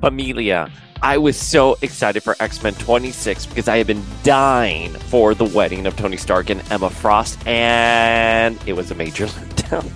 Familia. 0.00 0.70
I 1.02 1.16
was 1.16 1.36
so 1.36 1.78
excited 1.80 2.22
for 2.22 2.36
X 2.40 2.62
Men 2.62 2.74
26 2.74 3.46
because 3.46 3.68
I 3.68 3.78
had 3.78 3.86
been 3.86 4.02
dying 4.22 4.90
for 4.92 5.34
the 5.34 5.46
wedding 5.46 5.86
of 5.86 5.96
Tony 5.96 6.16
Stark 6.16 6.50
and 6.50 6.62
Emma 6.70 6.90
Frost, 6.90 7.46
and 7.46 8.58
it 8.66 8.74
was 8.74 8.90
a 8.90 8.94
major 8.94 9.26
letdown. 9.26 9.90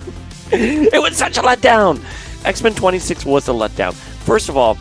it 0.51 1.01
was 1.01 1.15
such 1.15 1.37
a 1.37 1.41
letdown. 1.41 2.03
X 2.43 2.63
Men 2.63 2.73
26 2.73 3.25
was 3.25 3.47
a 3.47 3.51
letdown. 3.51 3.93
First 3.93 4.49
of 4.49 4.57
all, 4.57 4.77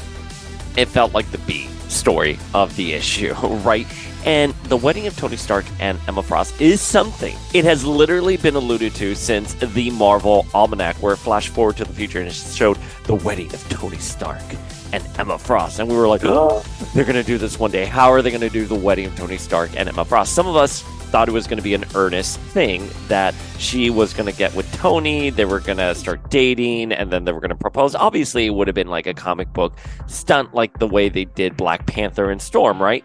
it 0.77 0.89
felt 0.89 1.12
like 1.12 1.30
the 1.30 1.38
B 1.38 1.68
story 1.88 2.38
of 2.54 2.75
the 2.77 2.95
issue, 2.95 3.34
right? 3.64 3.86
And 4.25 4.54
the 4.64 4.77
wedding 4.79 5.06
of 5.06 5.14
Tony 5.14 5.36
Stark 5.36 5.66
and 5.79 5.98
Emma 6.09 6.22
Frost 6.22 6.59
is 6.59 6.80
something. 6.80 7.36
It 7.52 7.66
has 7.66 7.84
literally 7.84 8.38
been 8.38 8.56
alluded 8.56 8.95
to 8.95 9.14
since 9.14 9.52
the 9.52 9.91
Marvel 9.91 10.46
Almanac, 10.54 10.96
where 11.02 11.12
it 11.12 11.18
flashed 11.18 11.50
forward 11.50 11.77
to 11.77 11.84
the 11.84 11.93
future 11.93 12.20
and 12.20 12.29
it 12.29 12.32
showed 12.32 12.79
the 13.04 13.14
wedding 13.14 13.52
of 13.52 13.68
Tony 13.68 13.98
Stark 13.98 14.41
and 14.95 15.19
Emma 15.19 15.39
Frost. 15.39 15.80
And 15.80 15.89
we 15.89 15.97
were 15.97 16.07
like, 16.07 16.23
oh, 16.25 16.65
they're 16.95 17.05
going 17.05 17.16
to 17.16 17.25
do 17.25 17.37
this 17.37 17.59
one 17.59 17.73
day. 17.73 17.85
How 17.85 18.12
are 18.12 18.23
they 18.23 18.30
going 18.30 18.41
to 18.41 18.48
do 18.48 18.65
the 18.65 18.75
wedding 18.77 19.07
of 19.07 19.16
Tony 19.16 19.39
Stark 19.39 19.71
and 19.77 19.89
Emma 19.89 20.05
Frost? 20.05 20.35
Some 20.35 20.47
of 20.47 20.55
us 20.55 20.83
thought 21.11 21.29
it 21.29 21.33
was 21.33 21.47
going 21.47 21.59
to 21.59 21.62
be 21.62 21.75
an 21.75 21.85
earnest 21.95 22.39
thing 22.39 22.89
that 23.09 23.35
she 23.59 23.91
was 23.91 24.15
going 24.15 24.30
to 24.30 24.37
get 24.37 24.55
with 24.55 24.73
Tony. 24.73 25.30
They 25.30 25.45
were 25.45 25.61
going 25.61 25.79
to 25.79 25.95
start 25.97 26.30
dating 26.30 26.93
and 26.93 27.11
then 27.11 27.25
they 27.25 27.33
were 27.33 27.41
going 27.41 27.51
to 27.51 27.57
propose. 27.57 27.95
Obviously, 27.97 28.47
it 28.47 28.51
would 28.51 28.69
have 28.69 28.75
been 28.75 28.88
like 28.88 29.07
a 29.07 29.15
comic 29.15 29.52
book 29.52 29.77
stunt, 30.07 30.55
like 30.55 30.79
the 30.79 30.87
way 30.87 31.09
they 31.09 31.24
did 31.24 31.57
Black 31.57 31.87
Panther 31.87 32.30
and 32.30 32.41
Storm, 32.41 32.80
right? 32.80 33.05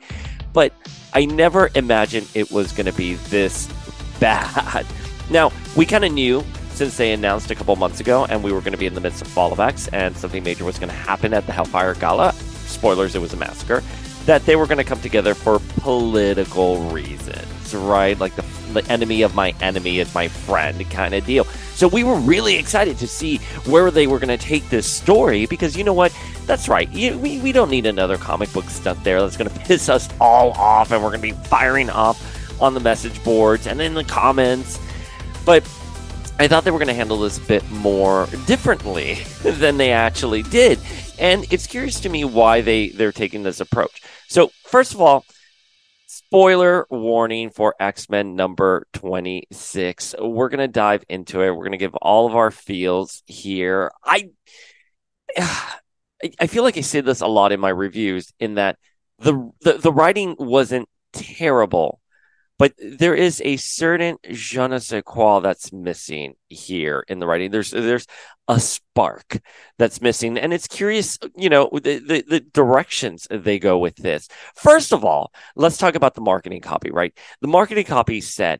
But 0.54 0.74
I 1.14 1.26
never 1.26 1.72
imagined 1.74 2.28
it 2.36 2.52
was 2.52 2.72
going 2.72 2.86
to 2.86 2.94
be 2.94 3.16
this 3.16 3.68
bad. 4.20 4.86
Now, 5.32 5.52
we 5.76 5.86
kind 5.86 6.06
of 6.06 6.12
knew 6.12 6.44
since 6.80 6.96
they 6.96 7.12
announced 7.12 7.52
a 7.52 7.56
couple 7.56 7.76
months 7.76 8.00
ago, 8.00 8.26
and 8.30 8.42
we 8.42 8.54
were 8.54 8.62
going 8.62 8.72
to 8.72 8.78
be 8.78 8.86
in 8.86 8.94
the 8.94 9.02
midst 9.02 9.22
of 9.22 9.28
Fall 9.28 9.52
of 9.52 9.60
X, 9.60 9.90
and 9.90 10.16
something 10.16 10.42
major 10.46 10.64
was 10.64 10.80
going 10.80 10.88
to 10.88 10.96
happen 10.96 11.34
at 11.34 11.46
the 11.46 11.52
Hellfire 11.52 11.94
Gala. 11.94 12.32
Spoilers, 12.68 13.16
it 13.16 13.20
was 13.20 13.34
a 13.34 13.36
massacre. 13.36 13.84
That 14.26 14.46
they 14.46 14.56
were 14.56 14.66
going 14.66 14.78
to 14.78 14.86
come 14.86 15.02
together 15.02 15.34
for 15.34 15.60
political 15.80 16.80
reasons, 16.90 17.76
right? 17.76 18.18
Like 18.18 18.34
the, 18.38 18.44
the 18.72 18.90
enemy 18.90 19.24
of 19.24 19.36
my 19.36 19.54
enemy 19.60 20.00
is 20.00 20.16
my 20.16 20.30
friend 20.30 20.90
kind 20.90 21.14
of 21.14 21.26
deal. 21.26 21.44
So 21.74 21.90
we 21.90 22.06
were 22.06 22.16
really 22.16 22.56
excited 22.56 22.98
to 23.00 23.08
see 23.08 23.40
where 23.66 23.92
they 23.92 24.08
were 24.08 24.18
going 24.18 24.30
to 24.30 24.38
take 24.38 24.70
this 24.70 24.90
story 24.90 25.48
because 25.48 25.76
you 25.76 25.84
know 25.84 25.94
what? 25.94 26.18
That's 26.46 26.70
right. 26.70 26.90
You, 26.92 27.18
we, 27.18 27.42
we 27.42 27.52
don't 27.52 27.70
need 27.70 27.88
another 27.88 28.16
comic 28.16 28.54
book 28.54 28.70
stunt 28.70 29.04
there 29.04 29.20
that's 29.20 29.36
going 29.36 29.50
to 29.50 29.60
piss 29.66 29.90
us 29.90 30.08
all 30.22 30.52
off 30.52 30.94
and 30.94 31.04
we're 31.04 31.10
going 31.10 31.30
to 31.30 31.36
be 31.36 31.50
firing 31.50 31.90
off 31.90 32.62
on 32.62 32.74
the 32.74 32.80
message 32.80 33.22
boards 33.26 33.68
and 33.68 33.82
in 33.82 33.96
the 33.96 34.06
comments. 34.06 34.80
But 35.46 35.68
I 36.40 36.48
thought 36.48 36.64
they 36.64 36.72
were 36.72 36.80
going 36.80 36.88
to 36.88 36.94
handle 36.94 37.20
this 37.20 37.38
a 37.38 37.42
bit 37.42 37.70
more 37.70 38.28
differently 38.48 39.16
than 39.44 39.76
they 39.76 39.92
actually 39.92 40.42
did. 40.42 40.80
And 41.20 41.46
it's 41.52 41.68
curious 41.68 42.00
to 42.00 42.10
me 42.10 42.24
why 42.24 42.62
they, 42.62 42.90
they're 42.90 43.12
taking 43.12 43.44
this 43.44 43.60
approach. 43.60 44.02
So, 44.30 44.52
first 44.64 44.94
of 44.94 45.02
all, 45.02 45.26
spoiler 46.08 46.88
warning 46.90 47.50
for 47.50 47.76
X 47.78 48.10
Men 48.10 48.38
number 48.38 48.88
26. 48.94 50.16
We're 50.18 50.48
going 50.48 50.60
to 50.60 50.70
dive 50.70 51.04
into 51.10 51.42
it. 51.42 51.52
We're 51.52 51.66
going 51.66 51.72
to 51.74 51.78
give 51.78 51.96
all 51.96 52.26
of 52.26 52.36
our 52.36 52.52
feels 52.52 53.22
here. 53.26 53.92
I. 54.04 54.30
I 56.38 56.48
feel 56.48 56.64
like 56.64 56.78
I 56.78 56.82
say 56.82 57.00
this 57.00 57.22
a 57.22 57.28
lot 57.28 57.54
in 57.54 57.62
my 57.62 57.70
reviews 57.70 58.34
in 58.42 58.56
that 58.56 58.78
the, 59.20 59.52
the, 59.62 59.74
the 59.74 59.92
writing 59.92 60.36
wasn't 60.38 60.90
terrible, 61.14 62.02
but 62.60 62.74
there 62.78 63.16
is 63.16 63.42
a 63.46 63.56
certain 63.56 64.18
je 64.30 64.68
ne 64.68 64.80
sais 64.80 65.02
quoi 65.06 65.40
that's 65.40 65.72
missing 65.72 66.36
here 66.50 67.06
in 67.08 67.20
the 67.20 67.26
writing. 67.26 67.52
There's 67.52 67.72
there's 67.72 68.06
a 68.50 68.60
spark 68.60 69.40
that's 69.78 70.02
missing, 70.02 70.38
and 70.38 70.54
it's 70.54 70.68
curious, 70.68 71.18
you 71.38 71.50
know, 71.50 71.70
the, 71.72 72.00
the, 72.00 72.24
the 72.28 72.40
directions 72.42 73.28
they 73.32 73.60
go 73.60 73.78
with 73.78 73.96
this. 73.96 74.28
First 74.56 74.92
of 74.92 75.06
all, 75.06 75.32
let's 75.56 75.78
talk 75.78 75.96
about 75.96 76.16
the 76.16 76.22
marketing 76.22 76.60
copy. 76.60 76.92
Right, 76.92 77.18
the 77.42 77.48
marketing 77.48 77.86
copy 77.86 78.20
said 78.20 78.60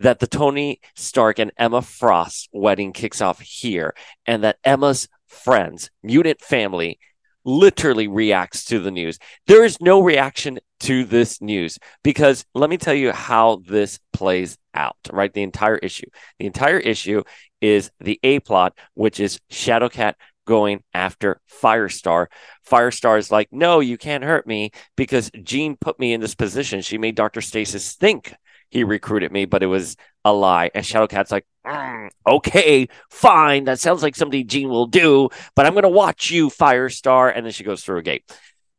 that 0.00 0.20
the 0.20 0.26
Tony 0.26 0.80
Stark 0.96 1.38
and 1.38 1.52
Emma 1.58 1.82
Frost 1.82 2.48
wedding 2.50 2.94
kicks 2.94 3.20
off 3.20 3.40
here, 3.40 3.94
and 4.26 4.42
that 4.42 4.56
Emma's 4.64 5.06
friends, 5.28 5.90
mutant 6.02 6.40
family, 6.40 6.98
literally 7.44 8.08
reacts 8.08 8.64
to 8.66 8.78
the 8.78 8.90
news. 8.90 9.18
There 9.46 9.64
is 9.64 9.80
no 9.80 10.00
reaction 10.00 10.58
to 10.80 11.04
this 11.04 11.40
news 11.40 11.78
because 12.02 12.44
let 12.54 12.70
me 12.70 12.76
tell 12.76 12.94
you 12.94 13.12
how 13.12 13.62
this 13.66 13.98
plays 14.12 14.58
out, 14.74 14.96
right? 15.12 15.32
The 15.32 15.42
entire 15.42 15.76
issue. 15.76 16.06
The 16.38 16.46
entire 16.46 16.78
issue 16.78 17.22
is 17.60 17.90
the 18.00 18.18
A 18.22 18.40
plot, 18.40 18.76
which 18.94 19.20
is 19.20 19.40
Shadowcat 19.50 20.14
going 20.46 20.82
after 20.92 21.40
Firestar. 21.62 22.26
Firestar 22.68 23.18
is 23.18 23.30
like, 23.30 23.48
no, 23.50 23.80
you 23.80 23.96
can't 23.96 24.24
hurt 24.24 24.46
me 24.46 24.70
because 24.96 25.30
Jean 25.42 25.76
put 25.76 25.98
me 25.98 26.12
in 26.12 26.20
this 26.20 26.34
position. 26.34 26.82
She 26.82 26.98
made 26.98 27.14
Dr. 27.14 27.40
Stasis 27.40 27.94
think 27.94 28.34
he 28.74 28.82
recruited 28.82 29.30
me, 29.30 29.44
but 29.44 29.62
it 29.62 29.66
was 29.66 29.96
a 30.24 30.32
lie. 30.32 30.68
And 30.74 30.84
Shadowcat's 30.84 31.30
like, 31.30 31.46
mm, 31.64 32.10
okay, 32.26 32.88
fine. 33.08 33.64
That 33.64 33.78
sounds 33.78 34.02
like 34.02 34.16
something 34.16 34.46
Jean 34.48 34.68
will 34.68 34.88
do, 34.88 35.30
but 35.54 35.64
I'm 35.64 35.74
going 35.74 35.84
to 35.84 35.88
watch 35.88 36.30
you, 36.30 36.50
Firestar. 36.50 37.32
And 37.34 37.46
then 37.46 37.52
she 37.52 37.62
goes 37.62 37.84
through 37.84 37.98
a 37.98 38.02
gate. 38.02 38.24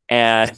And, 0.09 0.51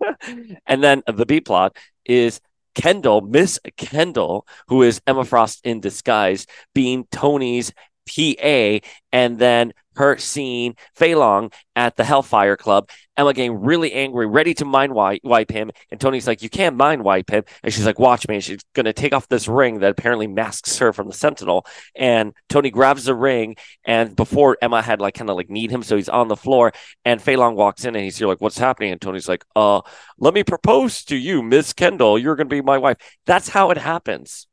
and 0.66 0.82
then 0.82 1.02
the 1.06 1.26
B 1.26 1.42
plot 1.42 1.76
is 2.06 2.40
Kendall, 2.74 3.20
Miss 3.20 3.60
Kendall, 3.76 4.46
who 4.68 4.82
is 4.82 5.02
Emma 5.06 5.26
Frost 5.26 5.60
in 5.62 5.80
disguise, 5.80 6.46
being 6.74 7.06
Tony's 7.12 7.72
PA, 8.06 8.86
and 9.12 9.38
then 9.38 9.72
her 10.00 10.16
seeing 10.16 10.76
Feilong 10.98 11.52
at 11.76 11.96
the 11.96 12.04
Hellfire 12.04 12.56
Club. 12.56 12.88
Emma 13.16 13.34
getting 13.34 13.60
really 13.60 13.92
angry, 13.92 14.26
ready 14.26 14.54
to 14.54 14.64
mind 14.64 14.94
wipe, 14.94 15.50
him. 15.50 15.70
And 15.90 16.00
Tony's 16.00 16.26
like, 16.26 16.42
You 16.42 16.48
can't 16.48 16.76
mind 16.76 17.04
wipe 17.04 17.28
him. 17.28 17.44
And 17.62 17.72
she's 17.72 17.84
like, 17.84 17.98
Watch 17.98 18.26
me. 18.26 18.36
And 18.36 18.44
she's 18.44 18.62
going 18.74 18.86
to 18.86 18.94
take 18.94 19.12
off 19.12 19.28
this 19.28 19.46
ring 19.46 19.80
that 19.80 19.90
apparently 19.90 20.26
masks 20.26 20.78
her 20.78 20.92
from 20.94 21.08
the 21.08 21.12
Sentinel. 21.12 21.66
And 21.94 22.32
Tony 22.48 22.70
grabs 22.70 23.04
the 23.04 23.14
ring. 23.14 23.56
And 23.84 24.16
before 24.16 24.56
Emma 24.62 24.80
had 24.80 25.00
like 25.00 25.14
kind 25.14 25.28
of 25.28 25.36
like 25.36 25.50
need 25.50 25.70
him, 25.70 25.82
so 25.82 25.96
he's 25.96 26.08
on 26.08 26.28
the 26.28 26.36
floor. 26.36 26.72
And 27.04 27.20
Feilong 27.20 27.54
walks 27.54 27.84
in 27.84 27.94
and 27.94 28.04
he's 28.04 28.16
here, 28.16 28.28
like, 28.28 28.40
What's 28.40 28.58
happening? 28.58 28.92
And 28.92 29.00
Tony's 29.00 29.28
like, 29.28 29.44
Uh, 29.54 29.82
let 30.18 30.32
me 30.32 30.42
propose 30.44 31.04
to 31.04 31.16
you, 31.16 31.42
Miss 31.42 31.74
Kendall. 31.74 32.18
You're 32.18 32.36
going 32.36 32.48
to 32.48 32.56
be 32.56 32.62
my 32.62 32.78
wife. 32.78 32.96
That's 33.26 33.50
how 33.50 33.70
it 33.70 33.76
happens. 33.76 34.46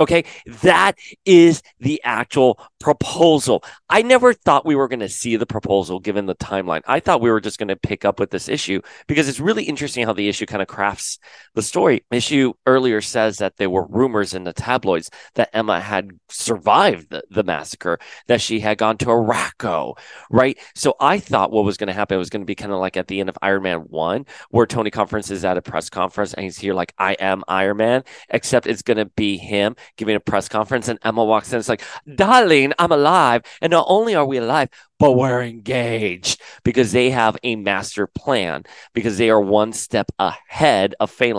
Okay, 0.00 0.24
that 0.62 0.98
is 1.24 1.62
the 1.78 2.00
actual 2.02 2.58
proposal. 2.80 3.62
I 3.88 4.02
never 4.02 4.32
thought 4.32 4.66
we 4.66 4.74
were 4.74 4.88
going 4.88 5.00
to 5.00 5.08
see 5.08 5.36
the 5.36 5.46
proposal 5.46 6.00
given 6.00 6.26
the 6.26 6.34
timeline. 6.34 6.82
I 6.86 6.98
thought 6.98 7.20
we 7.20 7.30
were 7.30 7.40
just 7.40 7.58
going 7.58 7.68
to 7.68 7.76
pick 7.76 8.04
up 8.04 8.18
with 8.18 8.30
this 8.30 8.48
issue 8.48 8.80
because 9.06 9.28
it's 9.28 9.38
really 9.38 9.62
interesting 9.62 10.04
how 10.04 10.12
the 10.12 10.28
issue 10.28 10.46
kind 10.46 10.62
of 10.62 10.66
crafts 10.66 11.20
the 11.54 11.62
story. 11.62 12.04
Issue 12.10 12.54
earlier 12.66 13.00
says 13.00 13.38
that 13.38 13.56
there 13.56 13.70
were 13.70 13.86
rumors 13.86 14.34
in 14.34 14.42
the 14.42 14.52
tabloids 14.52 15.10
that 15.34 15.50
Emma 15.52 15.80
had 15.80 16.10
survived 16.28 17.10
the, 17.10 17.22
the 17.30 17.44
massacre, 17.44 18.00
that 18.26 18.40
she 18.40 18.58
had 18.58 18.78
gone 18.78 18.98
to 18.98 19.06
Arakko, 19.06 19.96
right? 20.28 20.58
So 20.74 20.94
I 20.98 21.20
thought 21.20 21.52
what 21.52 21.64
was 21.64 21.76
going 21.76 21.86
to 21.86 21.92
happen 21.92 22.18
was 22.18 22.30
going 22.30 22.42
to 22.42 22.46
be 22.46 22.56
kind 22.56 22.72
of 22.72 22.80
like 22.80 22.96
at 22.96 23.06
the 23.06 23.20
end 23.20 23.28
of 23.28 23.38
Iron 23.42 23.62
Man 23.62 23.78
1, 23.78 24.26
where 24.50 24.66
Tony 24.66 24.90
Conference 24.90 25.30
is 25.30 25.44
at 25.44 25.56
a 25.56 25.62
press 25.62 25.88
conference 25.88 26.34
and 26.34 26.42
he's 26.42 26.58
here 26.58 26.74
like, 26.74 26.92
I 26.98 27.12
am 27.12 27.44
Iron 27.46 27.76
Man, 27.76 28.02
except 28.28 28.66
it's 28.66 28.82
going 28.82 28.96
to 28.96 29.06
be 29.06 29.38
him 29.38 29.76
giving 29.96 30.16
a 30.16 30.20
press 30.20 30.48
conference, 30.48 30.88
and 30.88 30.98
Emma 31.02 31.24
walks 31.24 31.52
in. 31.52 31.58
It's 31.58 31.68
like, 31.68 31.82
darling, 32.14 32.72
I'm 32.78 32.92
alive. 32.92 33.42
And 33.60 33.70
not 33.70 33.86
only 33.88 34.14
are 34.14 34.26
we 34.26 34.38
alive, 34.38 34.68
but 34.98 35.12
we're 35.12 35.42
engaged 35.42 36.40
because 36.62 36.92
they 36.92 37.10
have 37.10 37.36
a 37.42 37.56
master 37.56 38.06
plan 38.06 38.64
because 38.94 39.18
they 39.18 39.30
are 39.30 39.40
one 39.40 39.72
step 39.72 40.10
ahead 40.18 40.94
of 41.00 41.10
Fei 41.10 41.32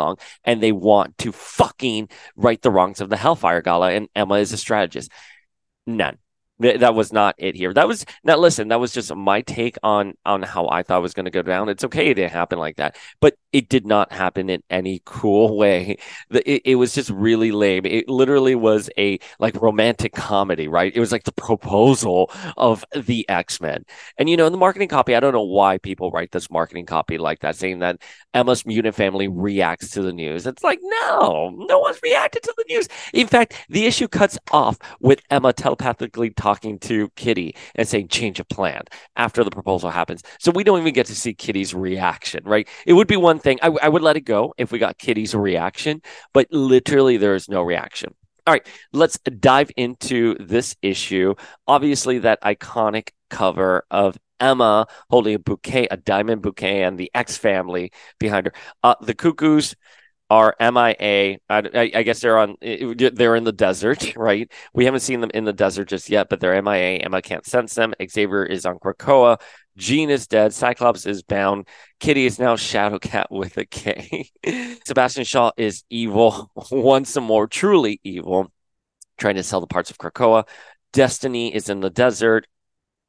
and 0.44 0.62
they 0.62 0.72
want 0.72 1.18
to 1.20 1.32
fucking 1.32 2.10
right 2.36 2.62
the 2.62 2.72
wrongs 2.72 3.02
of 3.02 3.10
the 3.10 3.18
Hellfire 3.18 3.62
Gala. 3.62 3.92
And 3.92 4.10
Emma 4.16 4.36
is 4.36 4.52
a 4.52 4.58
strategist. 4.58 5.10
None 5.88 6.18
that 6.60 6.96
was 6.96 7.12
not 7.12 7.36
it 7.38 7.56
here. 7.56 7.74
That 7.74 7.88
was 7.88 8.06
now 8.24 8.38
listen, 8.38 8.70
that 8.70 8.80
was 8.80 8.94
just 8.94 9.14
my 9.14 9.42
take 9.42 9.78
on 9.84 10.14
on 10.26 10.42
how 10.42 10.68
I 10.70 10.84
thought 10.84 11.02
was 11.02 11.14
going 11.14 11.26
to 11.26 11.32
go 11.32 11.42
down. 11.42 11.70
It's 11.70 11.84
okay 11.84 12.08
it 12.08 12.16
didn't 12.16 12.32
happen 12.32 12.60
like 12.60 12.78
that, 12.78 12.96
but 13.20 13.36
it 13.52 13.70
did 13.70 13.86
not 13.86 14.12
happen 14.12 14.50
in 14.50 14.64
any 14.70 15.02
cool 15.06 15.58
way. 15.58 15.98
It, 16.32 16.62
it 16.66 16.76
was 16.76 16.94
just 16.94 17.10
really 17.10 17.52
lame. 17.52 17.86
It 17.86 18.10
literally 18.10 18.56
was 18.56 18.90
a 18.98 19.20
like 19.40 19.62
romantic 19.62 20.14
comedy, 20.14 20.68
right? 20.68 20.92
It 20.96 21.00
was 21.00 21.12
like 21.12 21.24
the 21.24 21.32
proposal 21.32 22.32
of 22.58 22.86
the 22.94 23.28
X-Men. 23.30 23.86
And 24.18 24.30
you 24.30 24.38
know, 24.38 24.46
in 24.46 24.52
the 24.52 24.58
marketing 24.58 24.88
copy, 24.88 25.16
I 25.16 25.20
don't 25.20 25.34
know 25.34 25.44
why 25.44 25.78
people 25.78 26.12
write 26.12 26.32
this 26.32 26.50
marketing 26.50 26.86
copy 26.86 27.18
like 27.18 27.40
that, 27.40 27.56
saying 27.56 27.80
that 27.80 28.02
Emma's 28.34 28.66
mutant 28.66 28.96
family 28.96 29.28
reacts 29.28 29.90
to 29.92 30.02
the 30.02 30.14
news. 30.14 30.46
It's 30.46 30.64
like, 30.64 30.80
no, 30.82 31.54
no 31.58 31.80
one's 31.80 32.02
reacted 32.04 32.44
to 32.44 32.54
the 32.58 32.66
news. 32.70 32.88
In 33.14 33.28
fact, 33.28 33.56
the 33.70 33.86
issue 33.86 34.08
cuts 34.08 34.38
off 34.52 34.78
with 35.00 35.22
Emma 35.30 35.54
telepathically 35.54 36.30
talking 36.46 36.78
to 36.78 37.10
Kitty 37.16 37.56
and 37.74 37.88
saying 37.88 38.10
change 38.10 38.40
of 38.40 38.48
plan 38.50 38.84
after 39.16 39.44
the 39.44 39.50
proposal 39.50 39.90
happens. 39.90 40.22
So 40.40 40.52
we 40.52 40.64
don't 40.64 40.80
even 40.80 40.94
get 40.94 41.08
to 41.08 41.16
see 41.16 41.34
Kitty's 41.34 41.74
reaction, 41.74 42.44
right? 42.46 42.68
It 42.86 42.94
would 42.94 43.08
be 43.08 43.18
one 43.18 43.40
thing. 43.40 43.58
I, 43.64 43.70
I 43.82 43.90
would 43.90 44.04
let 44.04 44.16
it 44.16 44.22
go 44.22 44.54
if 44.60 44.72
we 44.72 44.78
got 44.78 45.00
Kitty's 45.00 45.34
reaction, 45.34 46.04
but 46.36 46.46
literally 46.52 47.18
there 47.18 47.34
is 47.34 47.50
no 47.50 47.64
reaction. 47.64 48.14
All 48.46 48.54
right, 48.54 48.68
let's 48.94 49.18
dive 49.18 49.72
into 49.76 50.36
this 50.40 50.76
issue. 50.84 51.34
Obviously, 51.66 52.20
that 52.20 52.40
iconic 52.44 53.10
cover 53.32 53.84
of 53.90 54.16
Emma 54.40 54.86
holding 55.10 55.34
a 55.34 55.40
bouquet, 55.40 55.88
a 55.90 55.98
diamond 55.98 56.44
bouquet, 56.44 56.84
and 56.84 57.00
the 57.00 57.10
X 57.16 57.38
family 57.38 57.92
behind 58.20 58.46
her. 58.46 58.54
Uh, 58.84 58.94
the 59.02 59.16
cuckoos 59.16 59.76
are 60.30 60.56
MIA. 60.60 61.38
I, 61.50 61.92
I, 61.94 62.04
guess 62.04 62.20
they're 62.20 62.38
on. 62.38 62.56
They're 62.62 63.36
in 63.36 63.44
the 63.44 63.52
desert, 63.52 64.14
right? 64.18 64.52
We 64.74 64.86
haven't 64.86 65.02
seen 65.02 65.22
them 65.22 65.32
in 65.34 65.46
the 65.46 65.54
desert 65.54 65.88
just 65.88 66.10
yet, 66.10 66.30
but 66.30 66.40
they're 66.40 66.60
MIA. 66.62 66.98
Emma 66.98 67.22
can't 67.22 67.46
sense 67.46 67.76
them. 67.76 67.94
Xavier 68.02 68.44
is 68.44 68.66
on 68.66 68.80
Krakoa. 68.80 69.40
Jean 69.78 70.10
is 70.10 70.28
dead. 70.28 70.54
Cyclops 70.54 71.06
is 71.06 71.22
bound. 71.22 71.68
Kitty 72.00 72.26
is 72.26 72.40
now 72.40 72.56
Shadowcat 72.56 73.26
with 73.30 73.58
a 73.58 73.66
K. 73.66 74.30
Sebastian 74.86 75.26
Shaw 75.26 75.52
is 75.58 75.84
evil 75.90 76.50
once 76.72 77.16
more, 77.18 77.48
truly 77.48 78.00
evil, 78.04 78.52
trying 79.18 79.36
to 79.36 79.44
sell 79.44 79.62
the 79.62 79.68
parts 79.68 79.92
of 79.92 79.98
Krakoa. 79.98 80.48
Destiny 80.94 81.54
is 81.54 81.70
in 81.70 81.82
the 81.82 81.90
desert. 81.90 82.48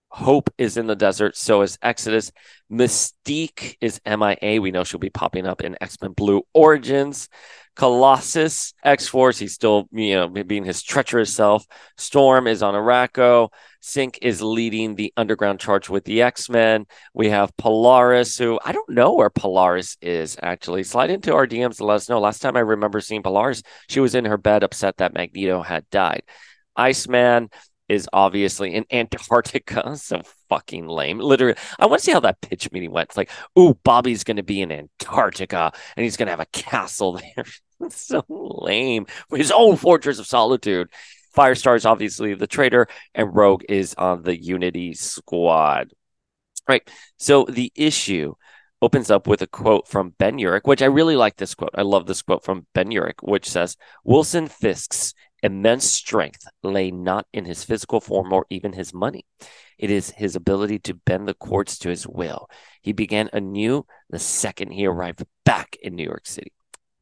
Hope 0.08 0.50
is 0.56 0.76
in 0.76 0.86
the 0.86 0.96
desert. 0.96 1.36
So 1.36 1.62
is 1.62 1.78
Exodus. 1.82 2.32
Mystique 2.70 3.76
is 3.80 4.00
MIA. 4.06 4.60
We 4.60 4.70
know 4.70 4.84
she'll 4.84 5.00
be 5.00 5.10
popping 5.10 5.46
up 5.46 5.62
in 5.62 5.76
X 5.80 5.98
Men 6.00 6.12
Blue 6.12 6.42
Origins. 6.54 7.28
Colossus, 7.76 8.72
X 8.82 9.06
Force, 9.06 9.38
he's 9.38 9.52
still, 9.52 9.86
you 9.92 10.14
know, 10.14 10.28
being 10.28 10.64
his 10.64 10.82
treacherous 10.82 11.32
self. 11.32 11.66
Storm 11.98 12.46
is 12.46 12.62
on 12.62 12.72
Arakko. 12.72 13.50
Synch 13.82 14.16
is 14.22 14.40
leading 14.40 14.94
the 14.94 15.12
underground 15.16 15.60
charge 15.60 15.90
with 15.90 16.04
the 16.04 16.22
X 16.22 16.48
Men. 16.48 16.86
We 17.12 17.28
have 17.28 17.54
Polaris, 17.58 18.38
who 18.38 18.58
I 18.64 18.72
don't 18.72 18.88
know 18.88 19.12
where 19.12 19.28
Polaris 19.28 19.98
is 20.00 20.38
actually. 20.42 20.84
Slide 20.84 21.10
into 21.10 21.34
our 21.34 21.46
DMs 21.46 21.76
to 21.76 21.84
let 21.84 21.96
us 21.96 22.08
know. 22.08 22.18
Last 22.18 22.40
time 22.40 22.56
I 22.56 22.60
remember 22.60 23.00
seeing 23.00 23.22
Polaris, 23.22 23.62
she 23.88 24.00
was 24.00 24.14
in 24.14 24.24
her 24.24 24.38
bed 24.38 24.64
upset 24.64 24.96
that 24.96 25.12
Magneto 25.12 25.60
had 25.60 25.88
died. 25.90 26.22
Iceman, 26.74 27.50
is 27.88 28.08
obviously 28.12 28.74
in 28.74 28.84
Antarctica. 28.90 29.96
So 30.06 30.22
fucking 30.48 30.86
lame. 30.86 31.18
Literally, 31.18 31.56
I 31.78 31.86
want 31.86 32.00
to 32.00 32.04
see 32.04 32.12
how 32.12 32.20
that 32.20 32.40
pitch 32.40 32.70
meeting 32.70 32.92
went. 32.92 33.08
It's 33.08 33.16
like, 33.16 33.30
ooh, 33.58 33.74
Bobby's 33.82 34.24
going 34.24 34.36
to 34.36 34.42
be 34.42 34.60
in 34.60 34.70
Antarctica 34.70 35.72
and 35.96 36.04
he's 36.04 36.16
going 36.16 36.26
to 36.26 36.32
have 36.32 36.40
a 36.40 36.46
castle 36.46 37.12
there. 37.14 37.44
so 37.90 38.24
lame. 38.28 39.06
His 39.30 39.50
own 39.50 39.76
fortress 39.76 40.18
of 40.18 40.26
solitude. 40.26 40.88
Firestar 41.36 41.76
is 41.76 41.84
obviously 41.84 42.34
the 42.34 42.46
traitor, 42.46 42.86
and 43.14 43.34
Rogue 43.34 43.62
is 43.68 43.94
on 43.94 44.22
the 44.22 44.40
Unity 44.40 44.94
squad. 44.94 45.92
Right. 46.66 46.88
So 47.18 47.44
the 47.44 47.70
issue 47.74 48.34
opens 48.82 49.10
up 49.10 49.26
with 49.26 49.42
a 49.42 49.46
quote 49.46 49.86
from 49.88 50.14
Ben 50.18 50.38
Urich, 50.38 50.64
which 50.64 50.82
I 50.82 50.86
really 50.86 51.16
like 51.16 51.36
this 51.36 51.54
quote. 51.54 51.74
I 51.74 51.82
love 51.82 52.06
this 52.06 52.22
quote 52.22 52.44
from 52.44 52.66
Ben 52.74 52.88
Urich, 52.88 53.22
which 53.22 53.48
says 53.48 53.76
Wilson 54.04 54.48
Fisk's 54.48 55.14
immense 55.42 55.84
strength 55.84 56.46
lay 56.62 56.90
not 56.90 57.26
in 57.32 57.44
his 57.44 57.64
physical 57.64 58.00
form 58.00 58.32
or 58.32 58.46
even 58.50 58.72
his 58.72 58.94
money. 58.94 59.24
It 59.78 59.90
is 59.90 60.10
his 60.10 60.36
ability 60.36 60.78
to 60.80 60.94
bend 60.94 61.28
the 61.28 61.34
courts 61.34 61.78
to 61.80 61.88
his 61.88 62.06
will. 62.06 62.48
He 62.82 62.92
began 62.92 63.28
anew 63.32 63.86
the 64.10 64.18
second 64.18 64.72
he 64.72 64.86
arrived 64.86 65.24
back 65.44 65.76
in 65.82 65.94
New 65.94 66.04
York 66.04 66.26
City. 66.26 66.52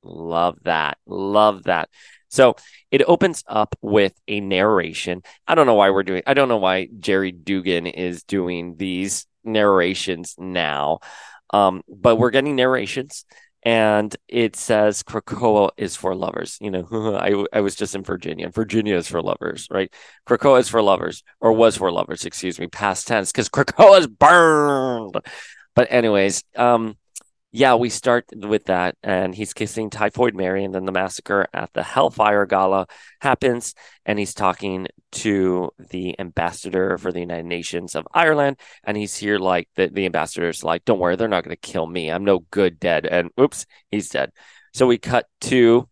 Love 0.02 0.58
that. 0.64 0.98
Love 1.06 1.64
that. 1.64 1.88
So 2.28 2.56
it 2.90 3.02
opens 3.06 3.44
up 3.46 3.76
with 3.80 4.12
a 4.26 4.40
narration. 4.40 5.22
I 5.46 5.54
don't 5.54 5.66
know 5.66 5.74
why 5.74 5.90
we're 5.90 6.02
doing, 6.02 6.22
I 6.26 6.34
don't 6.34 6.48
know 6.48 6.58
why 6.58 6.88
Gerry 6.98 7.30
Duggan 7.30 7.86
is 7.86 8.24
doing 8.24 8.76
these 8.76 9.26
narrations 9.44 10.34
now. 10.36 10.98
Um, 11.50 11.82
but 11.88 12.16
we're 12.16 12.30
getting 12.30 12.56
narrations 12.56 13.24
and 13.64 14.14
it 14.28 14.56
says 14.56 15.02
Krakoa 15.02 15.70
is 15.76 15.96
for 15.96 16.14
lovers. 16.14 16.58
You 16.60 16.70
know, 16.70 16.86
I, 17.16 17.58
I 17.58 17.60
was 17.60 17.74
just 17.74 17.94
in 17.94 18.02
Virginia. 18.02 18.50
Virginia 18.50 18.96
is 18.96 19.08
for 19.08 19.22
lovers, 19.22 19.66
right? 19.70 19.92
Krakoa 20.28 20.60
is 20.60 20.68
for 20.68 20.82
lovers, 20.82 21.22
or 21.40 21.52
was 21.52 21.76
for 21.76 21.90
lovers, 21.90 22.24
excuse 22.24 22.58
me, 22.58 22.66
past 22.66 23.06
tense, 23.06 23.32
because 23.32 23.48
Krakoa 23.48 24.00
is 24.00 24.06
burned. 24.06 25.16
But 25.74 25.88
anyways, 25.90 26.44
um, 26.56 26.96
yeah, 27.56 27.76
we 27.76 27.88
start 27.88 28.24
with 28.34 28.64
that, 28.64 28.96
and 29.04 29.32
he's 29.32 29.54
kissing 29.54 29.88
Typhoid 29.88 30.34
Mary, 30.34 30.64
and 30.64 30.74
then 30.74 30.86
the 30.86 30.90
massacre 30.90 31.46
at 31.54 31.72
the 31.72 31.84
Hellfire 31.84 32.46
Gala 32.46 32.88
happens, 33.20 33.74
and 34.04 34.18
he's 34.18 34.34
talking 34.34 34.88
to 35.12 35.70
the 35.78 36.18
ambassador 36.18 36.98
for 36.98 37.12
the 37.12 37.20
United 37.20 37.46
Nations 37.46 37.94
of 37.94 38.08
Ireland, 38.12 38.58
and 38.82 38.96
he's 38.96 39.16
here 39.16 39.38
like 39.38 39.68
the, 39.76 39.86
the 39.86 40.04
ambassador's 40.04 40.64
like, 40.64 40.84
Don't 40.84 40.98
worry, 40.98 41.14
they're 41.14 41.28
not 41.28 41.44
going 41.44 41.54
to 41.54 41.70
kill 41.70 41.86
me. 41.86 42.10
I'm 42.10 42.24
no 42.24 42.40
good 42.50 42.80
dead. 42.80 43.06
And 43.06 43.30
oops, 43.40 43.66
he's 43.88 44.08
dead. 44.08 44.32
So 44.72 44.88
we 44.88 44.98
cut 44.98 45.26
to 45.42 45.88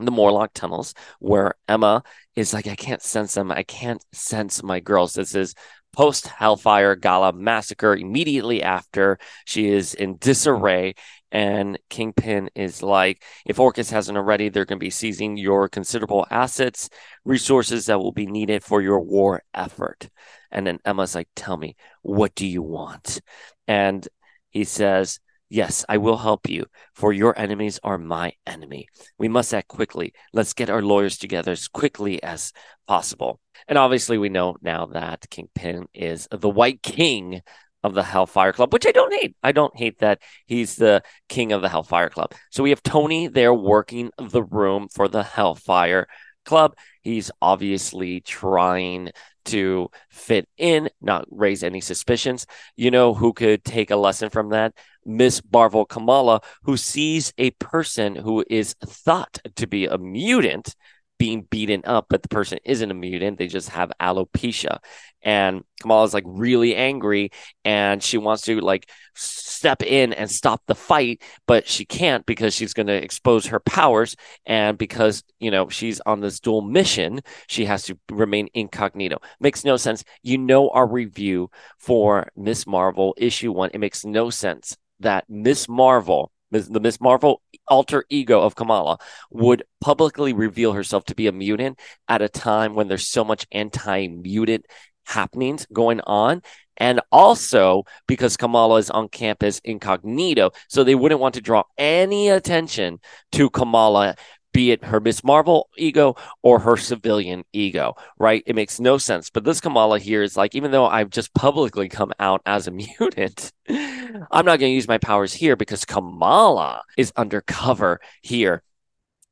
the 0.00 0.10
Morlock 0.10 0.54
tunnels 0.54 0.94
where 1.20 1.54
Emma 1.68 2.02
is 2.34 2.52
like, 2.52 2.66
I 2.66 2.74
can't 2.74 3.02
sense 3.02 3.34
them. 3.34 3.52
I 3.52 3.62
can't 3.62 4.04
sense 4.12 4.60
my 4.60 4.80
girls. 4.80 5.12
This 5.12 5.36
is 5.36 5.54
post 5.92 6.26
Hellfire 6.28 6.96
Gala 6.96 7.32
massacre. 7.32 7.94
Immediately 7.94 8.62
after, 8.62 9.18
she 9.44 9.68
is 9.68 9.94
in 9.94 10.16
disarray. 10.18 10.94
And 11.32 11.78
Kingpin 11.88 12.50
is 12.54 12.82
like, 12.82 13.22
if 13.46 13.58
Orchis 13.58 13.90
hasn't 13.90 14.18
already, 14.18 14.48
they're 14.48 14.64
going 14.64 14.78
to 14.80 14.84
be 14.84 14.90
seizing 14.90 15.36
your 15.36 15.68
considerable 15.68 16.26
assets, 16.30 16.90
resources 17.24 17.86
that 17.86 18.00
will 18.00 18.12
be 18.12 18.26
needed 18.26 18.64
for 18.64 18.82
your 18.82 19.00
war 19.00 19.42
effort. 19.54 20.08
And 20.50 20.66
then 20.66 20.78
Emma's 20.84 21.14
like, 21.14 21.28
Tell 21.36 21.56
me, 21.56 21.76
what 22.02 22.34
do 22.34 22.46
you 22.46 22.62
want? 22.62 23.20
And 23.68 24.06
he 24.50 24.64
says, 24.64 25.20
Yes, 25.52 25.84
I 25.88 25.98
will 25.98 26.16
help 26.16 26.48
you, 26.48 26.66
for 26.94 27.12
your 27.12 27.36
enemies 27.36 27.80
are 27.82 27.98
my 27.98 28.32
enemy. 28.46 28.86
We 29.18 29.26
must 29.26 29.52
act 29.52 29.66
quickly. 29.66 30.12
Let's 30.32 30.54
get 30.54 30.70
our 30.70 30.80
lawyers 30.80 31.18
together 31.18 31.50
as 31.50 31.66
quickly 31.66 32.22
as 32.22 32.52
possible. 32.86 33.40
And 33.66 33.76
obviously, 33.76 34.16
we 34.16 34.28
know 34.28 34.56
now 34.62 34.86
that 34.86 35.28
Kingpin 35.28 35.86
is 35.92 36.28
the 36.30 36.48
White 36.48 36.82
King 36.82 37.42
of 37.82 37.94
the 37.94 38.04
Hellfire 38.04 38.52
Club, 38.52 38.72
which 38.72 38.86
I 38.86 38.92
don't 38.92 39.12
hate. 39.12 39.34
I 39.42 39.50
don't 39.50 39.76
hate 39.76 39.98
that 39.98 40.22
he's 40.46 40.76
the 40.76 41.02
king 41.28 41.50
of 41.50 41.62
the 41.62 41.68
Hellfire 41.68 42.10
Club. 42.10 42.32
So 42.50 42.62
we 42.62 42.70
have 42.70 42.82
Tony 42.82 43.26
there 43.26 43.54
working 43.54 44.10
the 44.18 44.44
room 44.44 44.88
for 44.88 45.08
the 45.08 45.24
Hellfire 45.24 46.06
Club. 46.44 46.76
He's 47.02 47.30
obviously 47.42 48.20
trying 48.20 49.10
to 49.46 49.88
fit 50.10 50.48
in, 50.58 50.90
not 51.00 51.24
raise 51.30 51.64
any 51.64 51.80
suspicions. 51.80 52.46
You 52.76 52.90
know 52.90 53.14
who 53.14 53.32
could 53.32 53.64
take 53.64 53.90
a 53.90 53.96
lesson 53.96 54.30
from 54.30 54.50
that? 54.50 54.74
Miss 55.16 55.42
Marvel 55.52 55.84
Kamala, 55.84 56.40
who 56.62 56.76
sees 56.76 57.32
a 57.38 57.50
person 57.52 58.16
who 58.16 58.44
is 58.48 58.74
thought 58.84 59.38
to 59.56 59.66
be 59.66 59.86
a 59.86 59.98
mutant 59.98 60.74
being 61.20 61.46
beaten 61.50 61.82
up, 61.84 62.06
but 62.08 62.22
the 62.22 62.30
person 62.30 62.58
isn't 62.64 62.90
a 62.90 62.94
mutant. 62.94 63.36
They 63.36 63.46
just 63.46 63.68
have 63.68 63.92
alopecia. 64.00 64.78
And 65.20 65.64
Kamala's 65.82 66.14
like 66.14 66.24
really 66.26 66.74
angry 66.74 67.30
and 67.62 68.02
she 68.02 68.16
wants 68.16 68.44
to 68.44 68.58
like 68.62 68.88
step 69.14 69.82
in 69.82 70.14
and 70.14 70.30
stop 70.30 70.62
the 70.66 70.74
fight, 70.74 71.22
but 71.46 71.68
she 71.68 71.84
can't 71.84 72.24
because 72.24 72.54
she's 72.54 72.72
going 72.72 72.86
to 72.86 72.94
expose 72.94 73.44
her 73.46 73.60
powers. 73.60 74.16
And 74.46 74.78
because, 74.78 75.22
you 75.38 75.50
know, 75.50 75.68
she's 75.68 76.00
on 76.06 76.20
this 76.20 76.40
dual 76.40 76.62
mission, 76.62 77.20
she 77.48 77.66
has 77.66 77.82
to 77.84 77.98
remain 78.10 78.48
incognito. 78.54 79.18
Makes 79.40 79.62
no 79.62 79.76
sense. 79.76 80.02
You 80.22 80.38
know, 80.38 80.70
our 80.70 80.86
review 80.86 81.50
for 81.78 82.30
Miss 82.34 82.66
Marvel 82.66 83.14
issue 83.18 83.52
one, 83.52 83.68
it 83.74 83.78
makes 83.78 84.06
no 84.06 84.30
sense 84.30 84.78
that 85.00 85.24
Miss 85.28 85.68
Marvel 85.68 86.32
the 86.50 86.80
Miss 86.80 87.00
Marvel 87.00 87.42
alter 87.68 88.04
ego 88.08 88.40
of 88.40 88.56
Kamala 88.56 88.98
would 89.30 89.62
publicly 89.80 90.32
reveal 90.32 90.72
herself 90.72 91.04
to 91.06 91.14
be 91.14 91.26
a 91.26 91.32
mutant 91.32 91.78
at 92.08 92.22
a 92.22 92.28
time 92.28 92.74
when 92.74 92.88
there's 92.88 93.06
so 93.06 93.24
much 93.24 93.46
anti-mutant 93.52 94.66
happenings 95.06 95.66
going 95.72 96.00
on. 96.02 96.42
And 96.76 97.00
also 97.12 97.84
because 98.08 98.36
Kamala 98.36 98.78
is 98.78 98.90
on 98.90 99.08
campus 99.08 99.60
incognito. 99.64 100.50
So 100.68 100.82
they 100.82 100.94
wouldn't 100.94 101.20
want 101.20 101.34
to 101.34 101.40
draw 101.42 101.64
any 101.76 102.30
attention 102.30 102.98
to 103.32 103.50
Kamala 103.50 104.16
be 104.52 104.70
it 104.70 104.84
her 104.84 105.00
Miss 105.00 105.22
Marvel 105.22 105.68
ego 105.76 106.16
or 106.42 106.58
her 106.60 106.76
civilian 106.76 107.44
ego, 107.52 107.94
right? 108.18 108.42
It 108.46 108.56
makes 108.56 108.80
no 108.80 108.98
sense. 108.98 109.30
But 109.30 109.44
this 109.44 109.60
Kamala 109.60 109.98
here 109.98 110.22
is 110.22 110.36
like, 110.36 110.54
even 110.54 110.70
though 110.70 110.86
I've 110.86 111.10
just 111.10 111.32
publicly 111.34 111.88
come 111.88 112.12
out 112.18 112.42
as 112.46 112.66
a 112.66 112.70
mutant, 113.00 113.52
I'm 113.68 114.44
not 114.44 114.58
going 114.58 114.70
to 114.70 114.74
use 114.74 114.88
my 114.88 114.98
powers 114.98 115.32
here 115.32 115.56
because 115.56 115.84
Kamala 115.84 116.82
is 116.96 117.12
undercover 117.16 118.00
here. 118.22 118.62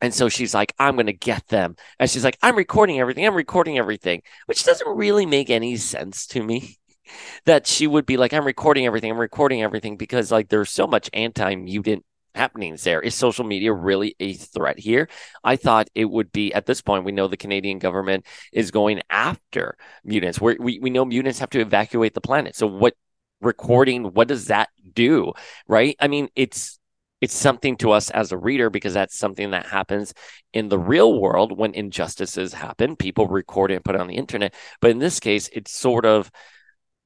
And 0.00 0.14
so 0.14 0.28
she's 0.28 0.54
like, 0.54 0.72
I'm 0.78 0.94
going 0.94 1.06
to 1.06 1.12
get 1.12 1.48
them. 1.48 1.74
And 1.98 2.08
she's 2.08 2.22
like, 2.22 2.38
I'm 2.40 2.56
recording 2.56 3.00
everything. 3.00 3.26
I'm 3.26 3.34
recording 3.34 3.78
everything, 3.78 4.22
which 4.46 4.64
doesn't 4.64 4.96
really 4.96 5.26
make 5.26 5.50
any 5.50 5.76
sense 5.76 6.26
to 6.28 6.42
me. 6.42 6.78
that 7.44 7.66
she 7.66 7.86
would 7.86 8.06
be 8.06 8.16
like, 8.16 8.32
I'm 8.32 8.44
recording 8.44 8.86
everything. 8.86 9.10
I'm 9.10 9.18
recording 9.18 9.62
everything 9.62 9.96
because, 9.96 10.30
like, 10.30 10.48
there's 10.48 10.70
so 10.70 10.86
much 10.86 11.10
anti 11.12 11.54
mutant 11.56 12.04
happenings 12.38 12.84
there. 12.84 13.00
Is 13.00 13.14
social 13.14 13.44
media 13.44 13.72
really 13.72 14.16
a 14.20 14.32
threat 14.34 14.78
here? 14.78 15.08
I 15.44 15.56
thought 15.56 15.90
it 15.94 16.06
would 16.06 16.32
be 16.32 16.52
at 16.54 16.66
this 16.66 16.80
point. 16.80 17.04
We 17.04 17.12
know 17.12 17.28
the 17.28 17.36
Canadian 17.36 17.78
government 17.78 18.24
is 18.52 18.70
going 18.70 19.02
after 19.10 19.76
mutants. 20.04 20.40
We're, 20.40 20.56
we 20.58 20.78
we 20.78 20.90
know 20.90 21.04
mutants 21.04 21.38
have 21.40 21.50
to 21.50 21.60
evacuate 21.60 22.14
the 22.14 22.20
planet. 22.20 22.56
So 22.56 22.66
what 22.66 22.94
recording? 23.40 24.04
What 24.14 24.28
does 24.28 24.46
that 24.46 24.70
do? 24.94 25.32
Right? 25.66 25.96
I 26.00 26.08
mean, 26.08 26.28
it's 26.34 26.78
it's 27.20 27.36
something 27.36 27.76
to 27.78 27.90
us 27.90 28.10
as 28.10 28.32
a 28.32 28.38
reader 28.38 28.70
because 28.70 28.94
that's 28.94 29.18
something 29.18 29.50
that 29.50 29.66
happens 29.66 30.14
in 30.52 30.68
the 30.68 30.78
real 30.78 31.20
world 31.20 31.56
when 31.56 31.74
injustices 31.74 32.52
happen. 32.52 32.96
People 32.96 33.26
record 33.26 33.70
it 33.70 33.76
and 33.76 33.84
put 33.84 33.96
it 33.96 34.00
on 34.00 34.06
the 34.06 34.14
internet. 34.16 34.54
But 34.80 34.92
in 34.92 34.98
this 34.98 35.18
case, 35.18 35.48
it's 35.52 35.72
sort 35.72 36.06
of 36.06 36.30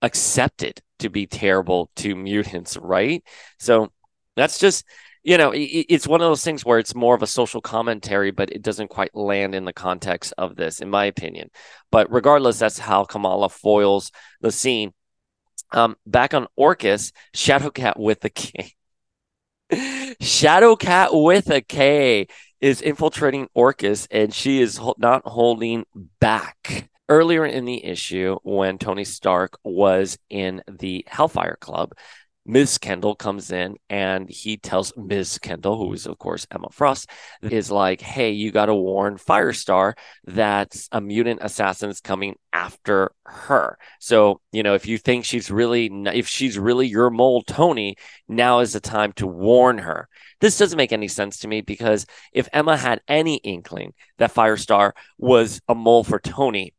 accepted 0.02 0.82
to 0.98 1.08
be 1.08 1.26
terrible 1.26 1.90
to 1.96 2.14
mutants, 2.14 2.76
right? 2.76 3.24
So 3.58 3.90
that's 4.36 4.58
just 4.58 4.84
you 5.24 5.38
know, 5.38 5.52
it's 5.54 6.06
one 6.06 6.20
of 6.20 6.28
those 6.28 6.42
things 6.42 6.64
where 6.64 6.80
it's 6.80 6.96
more 6.96 7.14
of 7.14 7.22
a 7.22 7.28
social 7.28 7.60
commentary, 7.60 8.32
but 8.32 8.50
it 8.50 8.60
doesn't 8.60 8.88
quite 8.88 9.14
land 9.14 9.54
in 9.54 9.64
the 9.64 9.72
context 9.72 10.34
of 10.36 10.56
this, 10.56 10.80
in 10.80 10.90
my 10.90 11.04
opinion. 11.04 11.50
But 11.92 12.10
regardless, 12.12 12.58
that's 12.58 12.78
how 12.78 13.04
Kamala 13.04 13.48
foils 13.48 14.10
the 14.40 14.50
scene. 14.50 14.92
Um, 15.70 15.96
back 16.06 16.34
on 16.34 16.48
Orchis, 16.58 17.12
Shadowcat 17.34 17.98
with 17.98 18.24
a 18.24 18.30
K. 18.30 18.72
Shadowcat 20.20 21.10
with 21.12 21.50
a 21.50 21.60
K 21.60 22.26
is 22.60 22.80
infiltrating 22.80 23.48
Orchis, 23.54 24.08
and 24.10 24.34
she 24.34 24.60
is 24.60 24.80
not 24.98 25.22
holding 25.24 25.84
back. 26.20 26.88
Earlier 27.08 27.44
in 27.44 27.64
the 27.64 27.84
issue, 27.84 28.38
when 28.42 28.78
Tony 28.78 29.04
Stark 29.04 29.58
was 29.64 30.18
in 30.30 30.62
the 30.66 31.04
Hellfire 31.08 31.58
Club, 31.60 31.92
Ms. 32.44 32.78
Kendall 32.78 33.14
comes 33.14 33.52
in 33.52 33.76
and 33.88 34.28
he 34.28 34.56
tells 34.56 34.92
Ms. 34.96 35.38
Kendall, 35.38 35.78
who 35.78 35.92
is, 35.92 36.06
of 36.06 36.18
course, 36.18 36.46
Emma 36.50 36.68
Frost, 36.72 37.08
mm-hmm. 37.42 37.54
is 37.54 37.70
like, 37.70 38.00
hey, 38.00 38.32
you 38.32 38.50
got 38.50 38.66
to 38.66 38.74
warn 38.74 39.16
Firestar 39.16 39.94
that 40.24 40.74
a 40.90 41.00
mutant 41.00 41.40
assassin 41.42 41.88
is 41.88 42.00
coming 42.00 42.34
after 42.52 43.12
her. 43.26 43.78
So, 44.00 44.40
you 44.50 44.64
know, 44.64 44.74
if 44.74 44.86
you 44.86 44.98
think 44.98 45.24
she's 45.24 45.50
really, 45.50 45.90
if 46.12 46.26
she's 46.26 46.58
really 46.58 46.88
your 46.88 47.10
mole, 47.10 47.42
Tony, 47.42 47.96
now 48.28 48.58
is 48.58 48.72
the 48.72 48.80
time 48.80 49.12
to 49.14 49.26
warn 49.26 49.78
her. 49.78 50.08
This 50.40 50.58
doesn't 50.58 50.76
make 50.76 50.92
any 50.92 51.08
sense 51.08 51.38
to 51.40 51.48
me 51.48 51.60
because 51.60 52.06
if 52.32 52.48
Emma 52.52 52.76
had 52.76 53.00
any 53.06 53.36
inkling 53.36 53.94
that 54.18 54.34
Firestar 54.34 54.92
was 55.16 55.60
a 55.68 55.74
mole 55.74 56.02
for 56.02 56.18
Tony, 56.18 56.74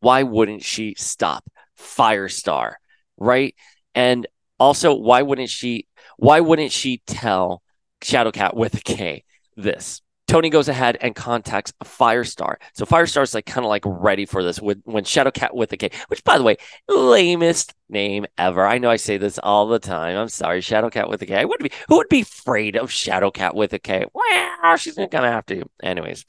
why 0.00 0.24
wouldn't 0.24 0.64
she 0.64 0.94
stop 0.98 1.44
Firestar? 1.78 2.74
Right. 3.16 3.54
And 3.94 4.26
also, 4.62 4.94
why 4.94 5.22
wouldn't 5.22 5.50
she? 5.50 5.88
Why 6.16 6.40
wouldn't 6.40 6.70
she 6.72 7.02
tell 7.06 7.62
Shadowcat 8.00 8.54
with 8.54 8.74
a 8.74 8.80
K 8.80 9.24
this? 9.56 10.00
Tony 10.28 10.50
goes 10.50 10.68
ahead 10.68 10.96
and 11.00 11.14
contacts 11.14 11.72
Firestar. 11.84 12.56
So 12.74 12.86
Firestar's 12.86 13.34
like 13.34 13.44
kind 13.44 13.66
of 13.66 13.68
like 13.68 13.82
ready 13.84 14.24
for 14.24 14.42
this 14.42 14.62
with 14.62 14.80
when 14.84 15.04
Shadowcat 15.04 15.52
with 15.52 15.72
a 15.72 15.76
K, 15.76 15.90
which 16.06 16.22
by 16.22 16.38
the 16.38 16.44
way, 16.44 16.56
lamest 16.88 17.74
name 17.88 18.24
ever. 18.38 18.64
I 18.64 18.78
know 18.78 18.88
I 18.88 18.96
say 18.96 19.16
this 19.18 19.38
all 19.42 19.66
the 19.66 19.80
time. 19.80 20.16
I'm 20.16 20.28
sorry, 20.28 20.60
Shadowcat 20.60 21.10
with 21.10 21.22
a 21.22 21.26
K. 21.26 21.34
I 21.34 21.44
would 21.44 21.60
be 21.60 21.72
who 21.88 21.96
would 21.96 22.08
be 22.08 22.20
afraid 22.20 22.76
of 22.76 22.88
Shadowcat 22.90 23.54
with 23.54 23.72
a 23.72 23.80
K? 23.80 24.06
Well, 24.14 24.76
she's 24.76 24.94
gonna 24.94 25.30
have 25.30 25.44
to. 25.46 25.64
Anyways, 25.82 26.24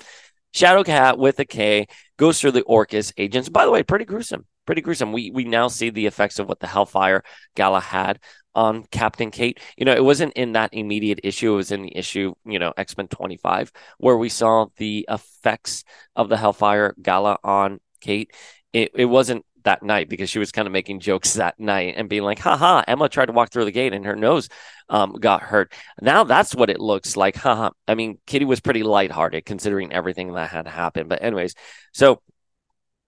Shadowcat 0.53 1.17
with 1.17 1.39
a 1.39 1.45
K 1.45 1.87
goes 2.17 2.39
through 2.39 2.51
the 2.51 2.63
Orchis 2.63 3.13
agents. 3.17 3.49
By 3.49 3.65
the 3.65 3.71
way, 3.71 3.83
pretty 3.83 4.05
gruesome 4.05 4.45
pretty 4.65 4.81
gruesome. 4.81 5.11
We 5.11 5.31
we 5.31 5.45
now 5.45 5.67
see 5.67 5.89
the 5.89 6.05
effects 6.05 6.39
of 6.39 6.47
what 6.47 6.59
the 6.59 6.67
Hellfire 6.67 7.23
Gala 7.55 7.79
had 7.79 8.19
on 8.55 8.83
Captain 8.91 9.31
Kate. 9.31 9.59
You 9.77 9.85
know, 9.85 9.93
it 9.93 10.03
wasn't 10.03 10.33
in 10.33 10.53
that 10.53 10.73
immediate 10.73 11.19
issue. 11.23 11.53
It 11.53 11.57
was 11.57 11.71
in 11.71 11.83
the 11.83 11.95
issue, 11.95 12.33
you 12.45 12.59
know, 12.59 12.73
X 12.77 12.97
Men 12.97 13.07
25, 13.07 13.71
where 13.97 14.17
we 14.17 14.29
saw 14.29 14.67
the 14.77 15.05
effects 15.09 15.83
of 16.15 16.29
the 16.29 16.37
Hellfire 16.37 16.95
Gala 17.01 17.37
on 17.43 17.79
Kate. 18.01 18.31
It, 18.71 18.91
it 18.95 19.05
wasn't 19.05 19.45
that 19.63 19.83
night 19.83 20.09
because 20.09 20.29
she 20.29 20.39
was 20.39 20.51
kind 20.51 20.67
of 20.67 20.71
making 20.71 20.99
jokes 20.99 21.33
that 21.35 21.59
night 21.59 21.95
and 21.97 22.09
being 22.09 22.23
like, 22.23 22.39
haha, 22.39 22.83
Emma 22.87 23.09
tried 23.09 23.27
to 23.27 23.33
walk 23.33 23.51
through 23.51 23.65
the 23.65 23.71
gate 23.71 23.93
and 23.93 24.05
her 24.05 24.15
nose 24.15 24.49
um, 24.89 25.13
got 25.13 25.41
hurt. 25.41 25.73
Now 26.01 26.23
that's 26.23 26.55
what 26.55 26.69
it 26.69 26.79
looks 26.79 27.17
like. 27.17 27.35
Haha. 27.35 27.71
I 27.87 27.95
mean, 27.95 28.19
Kitty 28.25 28.45
was 28.45 28.59
pretty 28.59 28.83
lighthearted 28.83 29.45
considering 29.45 29.91
everything 29.93 30.33
that 30.33 30.49
had 30.49 30.67
happened. 30.67 31.09
But, 31.09 31.23
anyways, 31.23 31.55
so 31.93 32.21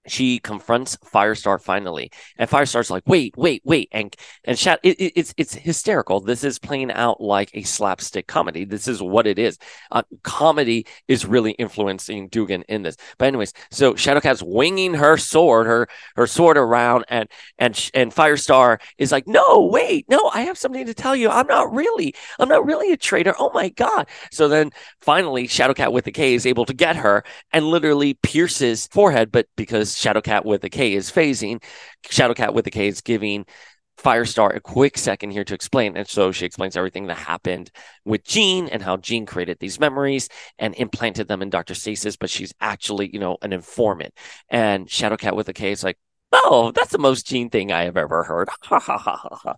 she 0.07 0.39
confronts 0.39 0.97
Firestar 0.97 1.61
finally, 1.61 2.11
and 2.37 2.49
Firestar's 2.49 2.89
like, 2.89 3.03
"Wait, 3.07 3.35
wait, 3.37 3.61
wait!" 3.65 3.89
and 3.91 4.15
and 4.43 4.57
Shat, 4.57 4.79
it, 4.83 4.99
it, 4.99 5.13
it's 5.15 5.33
it's 5.37 5.53
hysterical. 5.53 6.19
This 6.19 6.43
is 6.43 6.59
playing 6.59 6.91
out 6.91 7.21
like 7.21 7.49
a 7.53 7.63
slapstick 7.63 8.27
comedy. 8.27 8.65
This 8.65 8.87
is 8.87 9.01
what 9.01 9.27
it 9.27 9.39
is. 9.39 9.57
Uh, 9.91 10.03
comedy 10.23 10.85
is 11.07 11.25
really 11.25 11.51
influencing 11.51 12.27
Duggan 12.29 12.63
in 12.67 12.83
this. 12.83 12.97
But 13.17 13.25
anyways, 13.25 13.53
so 13.71 13.93
Shadowcat's 13.93 14.43
winging 14.43 14.93
her 14.95 15.17
sword, 15.17 15.67
her 15.67 15.87
her 16.15 16.27
sword 16.27 16.57
around, 16.57 17.05
and 17.09 17.29
and 17.57 17.89
and 17.93 18.13
Firestar 18.13 18.79
is 18.97 19.11
like, 19.11 19.27
"No, 19.27 19.69
wait, 19.71 20.05
no, 20.09 20.29
I 20.33 20.41
have 20.41 20.57
something 20.57 20.85
to 20.85 20.93
tell 20.93 21.15
you. 21.15 21.29
I'm 21.29 21.47
not 21.47 21.73
really, 21.73 22.13
I'm 22.39 22.49
not 22.49 22.65
really 22.65 22.91
a 22.91 22.97
traitor. 22.97 23.33
Oh 23.39 23.51
my 23.53 23.69
god!" 23.69 24.07
So 24.31 24.47
then 24.47 24.71
finally, 25.01 25.47
Shadowcat 25.47 25.91
with 25.91 26.05
the 26.05 26.11
K 26.11 26.33
is 26.35 26.45
able 26.45 26.65
to 26.65 26.73
get 26.73 26.95
her 26.95 27.23
and 27.51 27.65
literally 27.65 28.15
pierces 28.15 28.87
forehead, 28.87 29.31
but 29.31 29.47
because 29.55 29.94
Shadowcat 29.95 30.45
with 30.45 30.63
a 30.63 30.69
K 30.69 30.93
is 30.93 31.11
phasing. 31.11 31.63
Shadowcat 32.07 32.53
with 32.53 32.67
a 32.67 32.71
K 32.71 32.87
is 32.87 33.01
giving 33.01 33.45
Firestar 33.97 34.55
a 34.55 34.59
quick 34.59 34.97
second 34.97 35.31
here 35.31 35.43
to 35.45 35.53
explain. 35.53 35.95
And 35.95 36.07
so 36.07 36.31
she 36.31 36.45
explains 36.45 36.75
everything 36.75 37.07
that 37.07 37.17
happened 37.17 37.71
with 38.03 38.23
Jean 38.23 38.67
and 38.67 38.81
how 38.81 38.97
Jean 38.97 39.25
created 39.25 39.57
these 39.59 39.79
memories 39.79 40.29
and 40.59 40.75
implanted 40.75 41.27
them 41.27 41.41
in 41.41 41.49
Dr. 41.49 41.75
Stasis, 41.75 42.17
but 42.17 42.29
she's 42.29 42.53
actually, 42.59 43.09
you 43.13 43.19
know, 43.19 43.37
an 43.41 43.53
informant. 43.53 44.13
And 44.49 44.87
Shadowcat 44.87 45.35
with 45.35 45.49
a 45.49 45.53
K 45.53 45.71
is 45.71 45.83
like, 45.83 45.97
oh, 46.31 46.71
that's 46.75 46.91
the 46.91 46.97
most 46.97 47.25
Jean 47.27 47.49
thing 47.49 47.71
I 47.71 47.83
have 47.83 47.97
ever 47.97 48.23
heard. 48.23 48.49
Ha 48.63 48.79
ha 48.79 48.97
ha 48.97 49.17
ha 49.17 49.35
ha. 49.35 49.55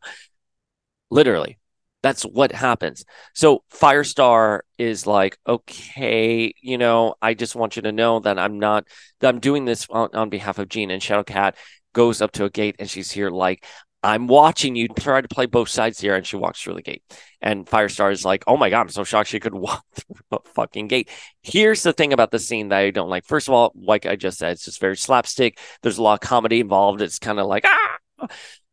Literally. 1.10 1.58
That's 2.04 2.24
what 2.24 2.52
happens. 2.52 3.04
So 3.34 3.64
Firestar 3.74 4.60
is 4.78 5.08
like, 5.08 5.38
okay, 5.48 6.54
you 6.62 6.78
know, 6.78 7.16
I 7.22 7.34
just 7.34 7.56
want 7.56 7.76
you 7.76 7.82
to 7.84 7.92
know 7.92 8.20
that 8.20 8.38
I'm 8.38 8.60
not, 8.60 8.86
that 9.20 9.30
I'm 9.30 9.40
doing 9.40 9.66
this 9.66 9.88
on, 9.90 10.10
on 10.14 10.30
behalf 10.30 10.60
of 10.60 10.70
Jean. 10.70 10.92
And 10.92 11.02
Shadowcat 11.02 11.56
goes 11.94 12.22
up 12.22 12.32
to 12.34 12.46
a 12.46 12.50
gate 12.50 12.76
and 12.80 12.90
she's 12.90 13.12
here 13.12 13.30
like, 13.30 13.66
I'm 14.04 14.28
watching 14.28 14.76
you 14.76 14.88
try 14.88 15.22
to 15.22 15.28
play 15.28 15.48
both 15.48 15.70
sides 15.70 16.00
here. 16.00 16.16
And 16.16 16.26
she 16.26 16.36
walks 16.38 16.62
through 16.62 16.76
the 16.76 16.84
gate. 16.84 17.04
And 17.42 17.66
Firestar 17.66 18.12
is 18.12 18.24
like, 18.24 18.44
oh 18.46 18.56
my 18.56 18.70
God, 18.70 18.82
I'm 18.82 18.90
so 18.90 19.04
shocked 19.04 19.30
she 19.30 19.40
could 19.40 19.54
walk 19.56 19.84
through 19.96 20.16
a 20.32 20.40
fucking 20.54 20.88
gate. 20.88 21.10
Here's 21.42 21.82
the 21.82 21.94
thing 21.94 22.14
about 22.14 22.30
the 22.30 22.40
scene 22.40 22.70
that 22.70 22.78
I 22.78 22.92
don't 22.92 23.10
like. 23.10 23.26
First 23.26 23.48
of 23.48 23.56
all, 23.56 23.74
like 23.76 24.06
I 24.06 24.16
just 24.16 24.38
said, 24.38 24.52
it's 24.52 24.66
just 24.66 24.80
very 24.80 24.96
slapstick. 24.96 25.60
There's 25.82 25.98
a 25.98 26.04
lot 26.04 26.14
of 26.14 26.20
comedy 26.22 26.60
involved. 26.60 27.02
It's 27.02 27.20
kind 27.20 27.40
of 27.40 27.48
like, 27.48 27.66
ah. 27.66 28.28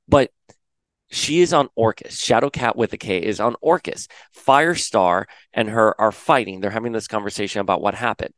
But 0.07 0.31
she 1.11 1.41
is 1.41 1.53
on 1.53 1.69
Orchis. 1.77 2.17
Shadowcat 2.17 2.77
with 2.77 2.93
a 2.93 2.99
K 2.99 3.19
is 3.19 3.41
on 3.41 3.55
Orchis. 3.63 4.09
Firestar 4.37 5.25
and 5.53 5.69
her 5.69 5.99
are 6.01 6.13
fighting. 6.13 6.61
They're 6.61 6.71
having 6.71 6.93
this 6.93 7.09
conversation 7.09 7.61
about 7.61 7.83
what 7.83 7.95
happened. 7.95 8.35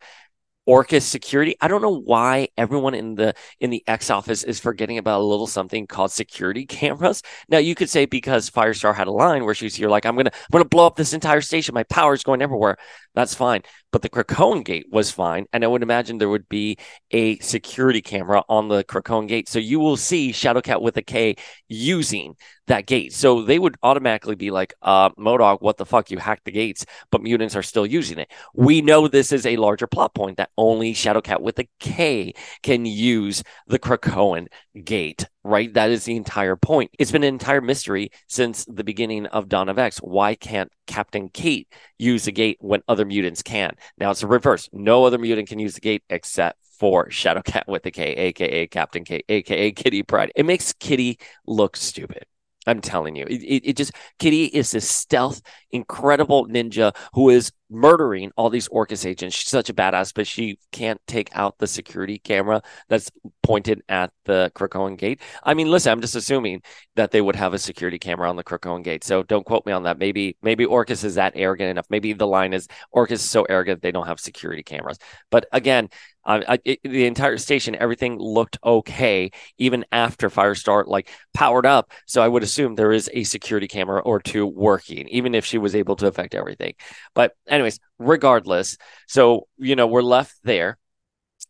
Orchis 0.66 1.02
security. 1.06 1.54
I 1.60 1.68
don't 1.68 1.80
know 1.80 2.00
why 2.00 2.48
everyone 2.56 2.94
in 2.94 3.14
the 3.14 3.34
in 3.60 3.70
the 3.70 3.84
X 3.86 4.10
office 4.10 4.42
is 4.42 4.58
forgetting 4.58 4.98
about 4.98 5.20
a 5.20 5.24
little 5.24 5.46
something 5.46 5.86
called 5.86 6.10
security 6.10 6.66
cameras. 6.66 7.22
Now 7.48 7.58
you 7.58 7.74
could 7.74 7.88
say 7.88 8.04
because 8.04 8.50
Firestar 8.50 8.94
had 8.94 9.06
a 9.06 9.12
line 9.12 9.44
where 9.44 9.54
she's 9.54 9.76
here 9.76 9.88
like 9.88 10.04
I'm 10.04 10.16
gonna 10.16 10.32
I'm 10.34 10.50
gonna 10.50 10.64
blow 10.64 10.86
up 10.86 10.96
this 10.96 11.12
entire 11.12 11.40
station. 11.40 11.74
My 11.74 11.84
power 11.84 12.14
is 12.14 12.24
going 12.24 12.42
everywhere. 12.42 12.76
That's 13.14 13.34
fine. 13.34 13.62
But 13.92 14.02
the 14.02 14.10
Krakoan 14.10 14.64
gate 14.64 14.86
was 14.90 15.10
fine. 15.10 15.46
And 15.52 15.62
I 15.62 15.68
would 15.68 15.82
imagine 15.82 16.18
there 16.18 16.28
would 16.28 16.48
be 16.48 16.78
a 17.12 17.38
security 17.38 18.02
camera 18.02 18.42
on 18.48 18.68
the 18.68 18.82
Krakoan 18.84 19.28
gate. 19.28 19.48
So 19.48 19.60
you 19.60 19.78
will 19.78 19.96
see 19.96 20.32
Shadowcat 20.32 20.82
with 20.82 20.96
a 20.96 21.02
K 21.02 21.36
using 21.68 22.34
that 22.66 22.86
gate. 22.86 23.12
So 23.12 23.42
they 23.42 23.58
would 23.58 23.76
automatically 23.82 24.34
be 24.34 24.50
like, 24.50 24.74
uh, 24.82 25.10
what 25.16 25.76
the 25.76 25.86
fuck? 25.86 26.10
You 26.10 26.18
hacked 26.18 26.44
the 26.44 26.52
gates, 26.52 26.84
but 27.10 27.22
mutants 27.22 27.56
are 27.56 27.62
still 27.62 27.86
using 27.86 28.18
it. 28.18 28.30
We 28.54 28.82
know 28.82 29.08
this 29.08 29.32
is 29.32 29.46
a 29.46 29.56
larger 29.56 29.86
plot 29.86 30.14
point 30.14 30.36
that 30.36 30.50
only 30.56 30.92
Shadowcat 30.94 31.40
with 31.40 31.58
a 31.58 31.68
K 31.80 32.34
can 32.62 32.86
use 32.86 33.42
the 33.66 33.78
Krakoan 33.78 34.48
gate 34.84 35.26
right? 35.46 35.72
That 35.72 35.90
is 35.90 36.04
the 36.04 36.16
entire 36.16 36.56
point. 36.56 36.90
It's 36.98 37.12
been 37.12 37.22
an 37.22 37.34
entire 37.34 37.60
mystery 37.60 38.10
since 38.26 38.64
the 38.64 38.84
beginning 38.84 39.26
of 39.26 39.48
Dawn 39.48 39.68
of 39.68 39.78
X. 39.78 39.98
Why 39.98 40.34
can't 40.34 40.72
Captain 40.86 41.28
Kate 41.28 41.72
use 41.98 42.24
the 42.24 42.32
gate 42.32 42.58
when 42.60 42.82
other 42.88 43.04
mutants 43.04 43.42
can? 43.42 43.76
Now 43.96 44.10
it's 44.10 44.22
a 44.22 44.26
reverse. 44.26 44.68
No 44.72 45.04
other 45.04 45.18
mutant 45.18 45.48
can 45.48 45.58
use 45.58 45.74
the 45.74 45.80
gate 45.80 46.02
except 46.10 46.58
for 46.78 47.08
Shadowcat 47.08 47.68
with 47.68 47.84
the 47.84 47.90
K, 47.90 48.12
aka 48.12 48.66
Captain 48.66 49.04
Kate, 49.04 49.24
aka 49.28 49.72
Kitty 49.72 50.02
Pryde. 50.02 50.32
It 50.34 50.44
makes 50.46 50.72
Kitty 50.72 51.18
look 51.46 51.76
stupid. 51.76 52.26
I'm 52.66 52.80
telling 52.80 53.16
you, 53.16 53.24
it, 53.28 53.42
it, 53.42 53.68
it, 53.70 53.76
just 53.76 53.92
Kitty 54.18 54.46
is 54.46 54.72
this 54.72 54.88
stealth, 54.88 55.40
incredible 55.76 56.48
ninja 56.48 56.94
who 57.12 57.30
is 57.30 57.52
murdering 57.68 58.30
all 58.36 58.50
these 58.50 58.68
Orchis 58.68 59.04
agents. 59.06 59.36
She's 59.36 59.50
such 59.50 59.68
a 59.70 59.74
badass, 59.74 60.12
but 60.14 60.26
she 60.26 60.58
can't 60.72 61.00
take 61.06 61.30
out 61.34 61.58
the 61.58 61.66
security 61.66 62.18
camera 62.18 62.62
that's 62.88 63.10
pointed 63.42 63.82
at 63.88 64.12
the 64.24 64.52
Krakoan 64.54 64.96
gate. 64.96 65.20
I 65.42 65.54
mean, 65.54 65.70
listen, 65.70 65.92
I'm 65.92 66.00
just 66.00 66.14
assuming 66.14 66.62
that 66.94 67.10
they 67.10 67.20
would 67.20 67.36
have 67.36 67.54
a 67.54 67.58
security 67.58 67.98
camera 67.98 68.28
on 68.28 68.36
the 68.36 68.44
Krakoan 68.44 68.84
gate. 68.84 69.04
So 69.04 69.22
don't 69.22 69.46
quote 69.46 69.66
me 69.66 69.72
on 69.72 69.84
that. 69.84 69.98
Maybe 69.98 70.36
maybe 70.42 70.64
Orchis 70.64 71.04
is 71.04 71.16
that 71.16 71.32
arrogant 71.36 71.70
enough. 71.70 71.86
Maybe 71.90 72.12
the 72.12 72.26
line 72.26 72.52
is 72.52 72.68
Orchis 72.94 73.12
is 73.12 73.30
so 73.30 73.44
arrogant 73.44 73.82
they 73.82 73.92
don't 73.92 74.06
have 74.06 74.20
security 74.20 74.62
cameras. 74.62 74.98
But 75.30 75.46
again, 75.52 75.88
I, 76.26 76.58
it, 76.64 76.80
the 76.82 77.06
entire 77.06 77.38
station, 77.38 77.76
everything 77.76 78.18
looked 78.18 78.58
okay, 78.64 79.30
even 79.58 79.84
after 79.92 80.28
Firestar 80.28 80.86
like 80.86 81.08
powered 81.34 81.66
up. 81.66 81.92
So 82.06 82.20
I 82.20 82.28
would 82.28 82.42
assume 82.42 82.74
there 82.74 82.92
is 82.92 83.08
a 83.12 83.22
security 83.24 83.68
camera 83.68 84.00
or 84.00 84.20
two 84.20 84.46
working, 84.46 85.08
even 85.08 85.34
if 85.34 85.44
she 85.44 85.58
was 85.58 85.65
able 85.74 85.96
to 85.96 86.06
affect 86.06 86.34
everything. 86.34 86.74
But 87.14 87.34
anyways, 87.48 87.80
regardless, 87.98 88.76
so 89.06 89.48
you 89.58 89.76
know 89.76 89.86
we're 89.86 90.02
left 90.02 90.34
there 90.44 90.78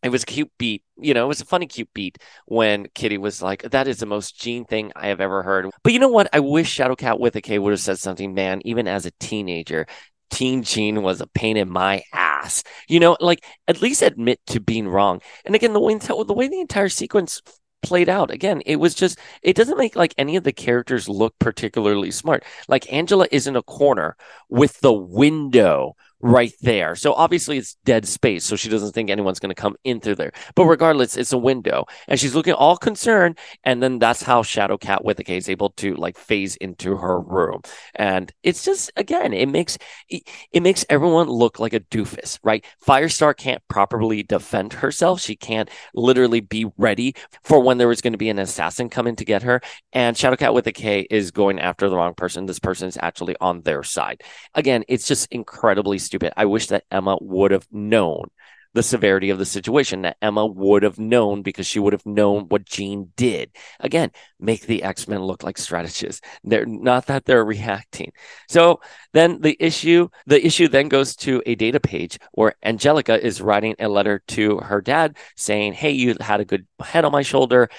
it 0.03 0.09
was 0.09 0.23
a 0.23 0.27
cute 0.27 0.51
beat. 0.57 0.83
You 0.97 1.13
know, 1.13 1.25
it 1.25 1.27
was 1.27 1.41
a 1.41 1.45
funny, 1.45 1.67
cute 1.67 1.93
beat 1.93 2.17
when 2.45 2.87
Kitty 2.93 3.17
was 3.17 3.41
like, 3.41 3.63
that 3.63 3.87
is 3.87 3.99
the 3.99 4.05
most 4.05 4.39
Jean 4.39 4.65
thing 4.65 4.91
I 4.95 5.07
have 5.07 5.21
ever 5.21 5.43
heard. 5.43 5.69
But 5.83 5.93
you 5.93 5.99
know 5.99 6.09
what? 6.09 6.29
I 6.33 6.39
wish 6.39 6.75
Shadowcat 6.75 7.19
with 7.19 7.35
a 7.35 7.41
K 7.41 7.59
would 7.59 7.71
have 7.71 7.79
said 7.79 7.99
something, 7.99 8.33
man, 8.33 8.61
even 8.65 8.87
as 8.87 9.05
a 9.05 9.11
teenager. 9.19 9.87
Teen 10.29 10.61
Jean 10.63 11.03
was 11.03 11.21
a 11.21 11.27
pain 11.27 11.55
in 11.55 11.69
my 11.69 12.03
ass. 12.13 12.63
You 12.89 12.99
know, 12.99 13.17
like 13.19 13.43
at 13.67 13.81
least 13.81 14.01
admit 14.01 14.39
to 14.47 14.59
being 14.59 14.87
wrong. 14.87 15.21
And 15.45 15.55
again, 15.55 15.73
the 15.73 15.79
way 15.79 15.95
the 15.95 16.33
way 16.35 16.47
the 16.47 16.59
entire 16.59 16.89
sequence 16.89 17.41
played 17.87 18.09
out. 18.09 18.31
Again, 18.31 18.61
it 18.65 18.77
was 18.77 18.93
just 18.93 19.17
it 19.41 19.55
doesn't 19.55 19.77
make 19.77 19.95
like 19.95 20.13
any 20.17 20.35
of 20.35 20.43
the 20.43 20.51
characters 20.51 21.09
look 21.09 21.37
particularly 21.39 22.11
smart. 22.11 22.43
Like 22.67 22.91
Angela 22.91 23.27
is 23.31 23.47
in 23.47 23.55
a 23.55 23.63
corner 23.63 24.15
with 24.49 24.79
the 24.81 24.93
window 24.93 25.95
right 26.19 26.53
there. 26.61 26.95
So 26.95 27.13
obviously 27.13 27.57
it's 27.57 27.75
dead 27.85 28.07
space. 28.07 28.43
So 28.43 28.55
she 28.55 28.69
doesn't 28.69 28.93
think 28.93 29.09
anyone's 29.09 29.39
going 29.39 29.53
to 29.53 29.61
come 29.61 29.75
in 29.83 29.99
through 29.99 30.15
there. 30.15 30.31
But 30.55 30.65
regardless, 30.65 31.15
it's 31.15 31.33
a 31.33 31.37
window 31.37 31.85
and 32.07 32.19
she's 32.19 32.33
looking 32.33 32.53
all 32.53 32.77
concerned. 32.77 33.37
And 33.63 33.83
then 33.83 33.99
that's 33.99 34.23
how 34.23 34.41
Shadow 34.41 34.77
Cat 34.77 35.05
with 35.05 35.19
a 35.19 35.23
K 35.23 35.37
is 35.37 35.49
able 35.49 35.69
to 35.77 35.93
like 35.95 36.17
phase 36.17 36.55
into 36.55 36.97
her 36.97 37.19
room. 37.19 37.61
And 37.95 38.31
it's 38.43 38.65
just, 38.65 38.91
again, 38.95 39.33
it 39.33 39.47
makes, 39.47 39.77
it, 40.09 40.23
it 40.51 40.63
makes 40.63 40.85
everyone 40.89 41.27
look 41.27 41.59
like 41.59 41.73
a 41.73 41.81
doofus, 41.81 42.39
right? 42.43 42.65
Firestar 42.85 43.35
can't 43.35 43.61
properly 43.67 44.23
defend 44.23 44.73
herself. 44.73 45.21
She 45.21 45.35
can't 45.35 45.69
literally 45.93 46.39
be 46.39 46.65
ready 46.77 47.13
for 47.43 47.59
when 47.59 47.77
there 47.77 47.87
was 47.87 48.01
going 48.01 48.13
to 48.13 48.17
be 48.17 48.29
an 48.29 48.39
assassin 48.39 48.89
coming 48.89 49.15
to 49.17 49.25
get 49.25 49.43
her. 49.43 49.61
And 49.93 50.17
Shadow 50.17 50.35
Cat 50.35 50.53
with 50.53 50.65
a 50.67 50.71
K 50.71 51.05
is 51.11 51.29
going 51.31 51.59
after 51.59 51.89
the 51.89 51.95
wrong 51.95 52.15
person. 52.15 52.47
This 52.47 52.59
person 52.59 52.87
is 52.87 52.97
actually 53.01 53.35
on 53.39 53.61
their 53.61 53.83
side. 53.83 54.23
Again, 54.55 54.83
it's 54.87 55.07
just 55.07 55.27
incredibly 55.31 55.99
stupid. 56.07 56.33
I 56.35 56.45
wish 56.45 56.67
that 56.67 56.85
Emma 56.91 57.17
would 57.21 57.51
have 57.51 57.67
known 57.71 58.29
the 58.73 58.83
severity 58.83 59.31
of 59.31 59.39
the 59.39 59.45
situation, 59.45 60.03
that 60.03 60.17
Emma 60.21 60.45
would 60.45 60.83
have 60.83 60.99
known 60.99 61.41
because 61.41 61.65
she 61.65 61.79
would 61.79 61.93
have 61.93 62.05
known 62.05 62.43
what 62.43 62.63
Jean 62.63 63.11
did. 63.15 63.51
Again, 63.79 64.11
make 64.39 64.67
the 64.67 64.83
X 64.83 65.07
Men 65.07 65.23
look 65.23 65.43
like 65.43 65.57
strategists. 65.57 66.21
They're 66.43 66.65
not 66.65 67.07
that 67.07 67.25
they're 67.25 67.43
reacting. 67.43 68.11
So 68.47 68.79
then 69.13 69.41
the 69.41 69.57
issue, 69.59 70.09
the 70.27 70.45
issue 70.45 70.67
then 70.67 70.89
goes 70.89 71.15
to 71.17 71.41
a 71.47 71.55
data 71.55 71.79
page 71.79 72.19
where 72.33 72.53
Angelica 72.63 73.19
is 73.19 73.41
writing 73.41 73.75
a 73.79 73.87
letter 73.87 74.21
to 74.29 74.57
her 74.59 74.81
dad 74.81 75.17
saying, 75.35 75.73
Hey, 75.73 75.91
you 75.91 76.15
had 76.19 76.39
a 76.39 76.45
good 76.45 76.67
head 76.79 77.03
on 77.03 77.11
my 77.11 77.23
shoulder. 77.23 77.69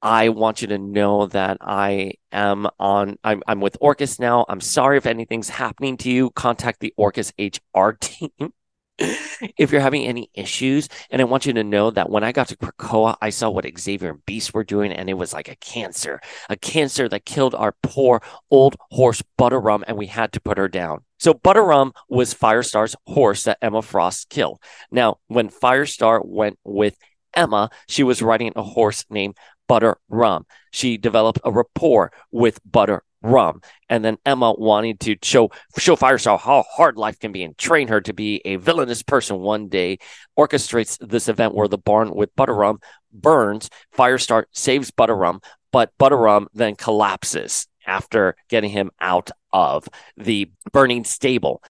I 0.00 0.28
want 0.28 0.62
you 0.62 0.68
to 0.68 0.78
know 0.78 1.26
that 1.26 1.58
I 1.60 2.12
am 2.30 2.68
on, 2.78 3.18
I'm, 3.24 3.42
I'm 3.46 3.60
with 3.60 3.76
Orchis 3.80 4.20
now. 4.20 4.46
I'm 4.48 4.60
sorry 4.60 4.96
if 4.96 5.06
anything's 5.06 5.48
happening 5.48 5.96
to 5.98 6.10
you. 6.10 6.30
Contact 6.30 6.80
the 6.80 6.94
Orchis 6.96 7.32
HR 7.38 7.92
team. 7.92 8.52
if 8.98 9.70
you're 9.70 9.80
having 9.80 10.04
any 10.04 10.28
issues, 10.34 10.88
and 11.10 11.22
I 11.22 11.24
want 11.24 11.46
you 11.46 11.52
to 11.52 11.62
know 11.62 11.90
that 11.90 12.10
when 12.10 12.24
I 12.24 12.32
got 12.32 12.48
to 12.48 12.56
Krakoa, 12.56 13.16
I 13.22 13.30
saw 13.30 13.48
what 13.48 13.66
Xavier 13.78 14.10
and 14.10 14.26
Beast 14.26 14.52
were 14.52 14.64
doing, 14.64 14.92
and 14.92 15.08
it 15.08 15.14
was 15.14 15.32
like 15.32 15.48
a 15.48 15.56
cancer, 15.56 16.20
a 16.48 16.56
cancer 16.56 17.08
that 17.08 17.24
killed 17.24 17.54
our 17.54 17.74
poor 17.82 18.20
old 18.50 18.74
horse 18.90 19.22
Butterrum, 19.38 19.84
and 19.86 19.96
we 19.96 20.06
had 20.06 20.32
to 20.32 20.40
put 20.40 20.58
her 20.58 20.68
down. 20.68 21.04
So 21.18 21.32
Butterrum 21.32 21.92
was 22.08 22.34
Firestar's 22.34 22.96
horse 23.06 23.44
that 23.44 23.58
Emma 23.62 23.82
Frost 23.82 24.30
killed. 24.30 24.60
Now, 24.90 25.18
when 25.28 25.48
Firestar 25.48 26.24
went 26.24 26.58
with 26.64 26.96
Emma, 27.34 27.70
she 27.86 28.02
was 28.02 28.20
riding 28.20 28.52
a 28.56 28.62
horse 28.62 29.04
named 29.10 29.36
Butter 29.68 29.98
Rum. 30.08 30.46
She 30.72 30.96
developed 30.96 31.40
a 31.44 31.52
rapport 31.52 32.12
with 32.32 32.58
Butter 32.64 33.02
Rum. 33.22 33.60
And 33.88 34.04
then 34.04 34.18
Emma 34.24 34.52
wanting 34.52 34.96
to 34.98 35.16
show 35.22 35.50
show 35.76 35.96
Firestar 35.96 36.38
how 36.38 36.62
hard 36.62 36.96
life 36.96 37.18
can 37.18 37.32
be 37.32 37.42
and 37.42 37.56
train 37.58 37.88
her 37.88 38.00
to 38.00 38.12
be 38.12 38.40
a 38.44 38.56
villainous 38.56 39.02
person 39.02 39.40
one 39.40 39.68
day, 39.68 39.98
orchestrates 40.38 40.98
this 41.06 41.28
event 41.28 41.54
where 41.54 41.68
the 41.68 41.78
barn 41.78 42.14
with 42.14 42.34
Butter 42.36 42.54
Rum 42.54 42.80
burns. 43.12 43.70
Firestar 43.96 44.44
saves 44.52 44.90
Butter 44.90 45.16
Rum, 45.16 45.40
but 45.72 45.92
Butter 45.98 46.16
Rum 46.16 46.48
then 46.54 46.74
collapses 46.76 47.66
after 47.86 48.36
getting 48.48 48.70
him 48.70 48.90
out 49.00 49.30
of 49.52 49.88
the 50.16 50.50
burning 50.72 51.04
stable. 51.04 51.62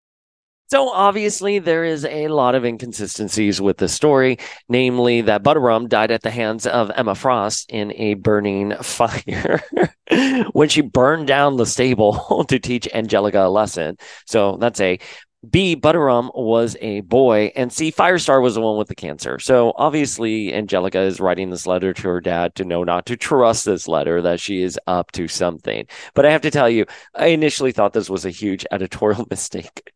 So 0.70 0.90
obviously 0.90 1.58
there 1.60 1.84
is 1.84 2.04
a 2.04 2.28
lot 2.28 2.54
of 2.54 2.64
inconsistencies 2.64 3.58
with 3.58 3.78
the 3.78 3.88
story, 3.88 4.38
namely 4.68 5.22
that 5.22 5.42
Butterrum 5.42 5.88
died 5.88 6.10
at 6.10 6.22
the 6.22 6.30
hands 6.30 6.66
of 6.66 6.90
Emma 6.94 7.14
Frost 7.14 7.70
in 7.70 7.92
a 7.94 8.14
burning 8.14 8.74
fire 8.82 9.62
when 10.52 10.68
she 10.68 10.82
burned 10.82 11.26
down 11.26 11.56
the 11.56 11.64
stable 11.64 12.44
to 12.48 12.58
teach 12.58 12.86
Angelica 12.92 13.46
a 13.46 13.48
lesson. 13.48 13.96
So 14.26 14.58
that's 14.58 14.80
a 14.80 14.98
B, 15.48 15.76
Butterrum 15.76 16.30
was 16.34 16.76
a 16.80 17.02
boy, 17.02 17.52
and 17.54 17.72
C, 17.72 17.92
Firestar 17.92 18.42
was 18.42 18.56
the 18.56 18.60
one 18.60 18.76
with 18.76 18.88
the 18.88 18.96
cancer. 18.96 19.38
So 19.38 19.72
obviously, 19.76 20.52
Angelica 20.52 20.98
is 20.98 21.20
writing 21.20 21.50
this 21.50 21.64
letter 21.64 21.92
to 21.92 22.08
her 22.08 22.20
dad 22.20 22.56
to 22.56 22.64
know 22.64 22.82
not 22.82 23.06
to 23.06 23.16
trust 23.16 23.64
this 23.64 23.86
letter, 23.86 24.20
that 24.22 24.40
she 24.40 24.62
is 24.62 24.80
up 24.88 25.12
to 25.12 25.28
something. 25.28 25.86
But 26.14 26.26
I 26.26 26.32
have 26.32 26.40
to 26.40 26.50
tell 26.50 26.68
you, 26.68 26.86
I 27.14 27.26
initially 27.26 27.70
thought 27.70 27.92
this 27.92 28.10
was 28.10 28.24
a 28.24 28.30
huge 28.30 28.66
editorial 28.72 29.26
mistake, 29.30 29.92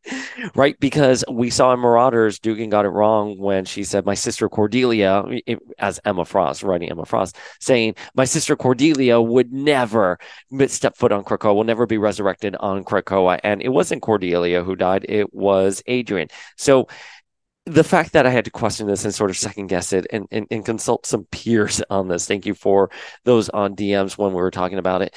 right? 0.54 0.78
Because 0.78 1.24
we 1.28 1.50
saw 1.50 1.72
in 1.72 1.80
Marauders, 1.80 2.38
Duggan 2.38 2.70
got 2.70 2.84
it 2.84 2.90
wrong 2.90 3.36
when 3.36 3.64
she 3.64 3.82
said, 3.82 4.06
My 4.06 4.14
sister 4.14 4.48
Cordelia, 4.48 5.24
as 5.80 5.98
Emma 6.04 6.24
Frost, 6.24 6.62
writing 6.62 6.88
Emma 6.88 7.04
Frost, 7.04 7.36
saying, 7.58 7.96
My 8.14 8.26
sister 8.26 8.54
Cordelia 8.54 9.20
would 9.20 9.52
never 9.52 10.20
step 10.68 10.96
foot 10.96 11.10
on 11.10 11.24
Krakoa, 11.24 11.52
will 11.52 11.64
never 11.64 11.86
be 11.86 11.98
resurrected 11.98 12.54
on 12.60 12.84
Krakoa. 12.84 13.40
And 13.42 13.60
it 13.60 13.70
wasn't 13.70 14.02
Cordelia 14.02 14.62
who 14.62 14.76
died, 14.76 15.04
it 15.08 15.31
was 15.32 15.82
Adrienne. 15.88 16.28
So 16.56 16.88
the 17.66 17.84
fact 17.84 18.12
that 18.12 18.26
I 18.26 18.30
had 18.30 18.46
to 18.46 18.50
question 18.50 18.86
this 18.86 19.04
and 19.04 19.14
sort 19.14 19.30
of 19.30 19.36
second 19.36 19.68
guess 19.68 19.92
it 19.92 20.06
and, 20.10 20.26
and, 20.30 20.46
and 20.50 20.64
consult 20.64 21.06
some 21.06 21.24
peers 21.30 21.82
on 21.90 22.08
this, 22.08 22.26
thank 22.26 22.46
you 22.46 22.54
for 22.54 22.90
those 23.24 23.48
on 23.48 23.76
DMs 23.76 24.18
when 24.18 24.30
we 24.30 24.36
were 24.36 24.50
talking 24.50 24.78
about 24.78 25.02
it. 25.02 25.14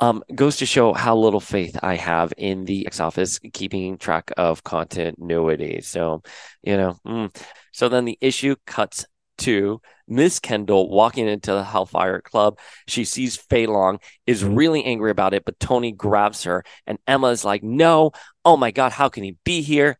Um, 0.00 0.24
goes 0.34 0.56
to 0.56 0.66
show 0.66 0.92
how 0.94 1.16
little 1.16 1.38
faith 1.38 1.78
I 1.80 1.94
have 1.94 2.32
in 2.36 2.64
the 2.64 2.86
X 2.86 2.98
office 2.98 3.38
keeping 3.52 3.98
track 3.98 4.32
of 4.36 4.64
continuity. 4.64 5.80
So, 5.80 6.22
you 6.62 6.76
know, 6.76 6.98
mm. 7.06 7.36
so 7.72 7.88
then 7.88 8.04
the 8.04 8.18
issue 8.20 8.56
cuts 8.66 9.06
to 9.42 9.80
Miss 10.08 10.38
Kendall 10.38 10.90
walking 10.90 11.28
into 11.28 11.52
the 11.52 11.64
Hellfire 11.64 12.20
Club. 12.20 12.58
She 12.86 13.04
sees 13.04 13.36
Feilong, 13.36 14.00
is 14.26 14.44
really 14.44 14.84
angry 14.84 15.10
about 15.10 15.34
it, 15.34 15.44
but 15.44 15.60
Tony 15.60 15.92
grabs 15.92 16.44
her, 16.44 16.64
and 16.86 16.98
Emma 17.06 17.28
is 17.28 17.44
like, 17.44 17.62
No, 17.62 18.12
oh 18.44 18.56
my 18.56 18.70
God, 18.70 18.92
how 18.92 19.08
can 19.08 19.24
he 19.24 19.36
be 19.44 19.62
here? 19.62 19.98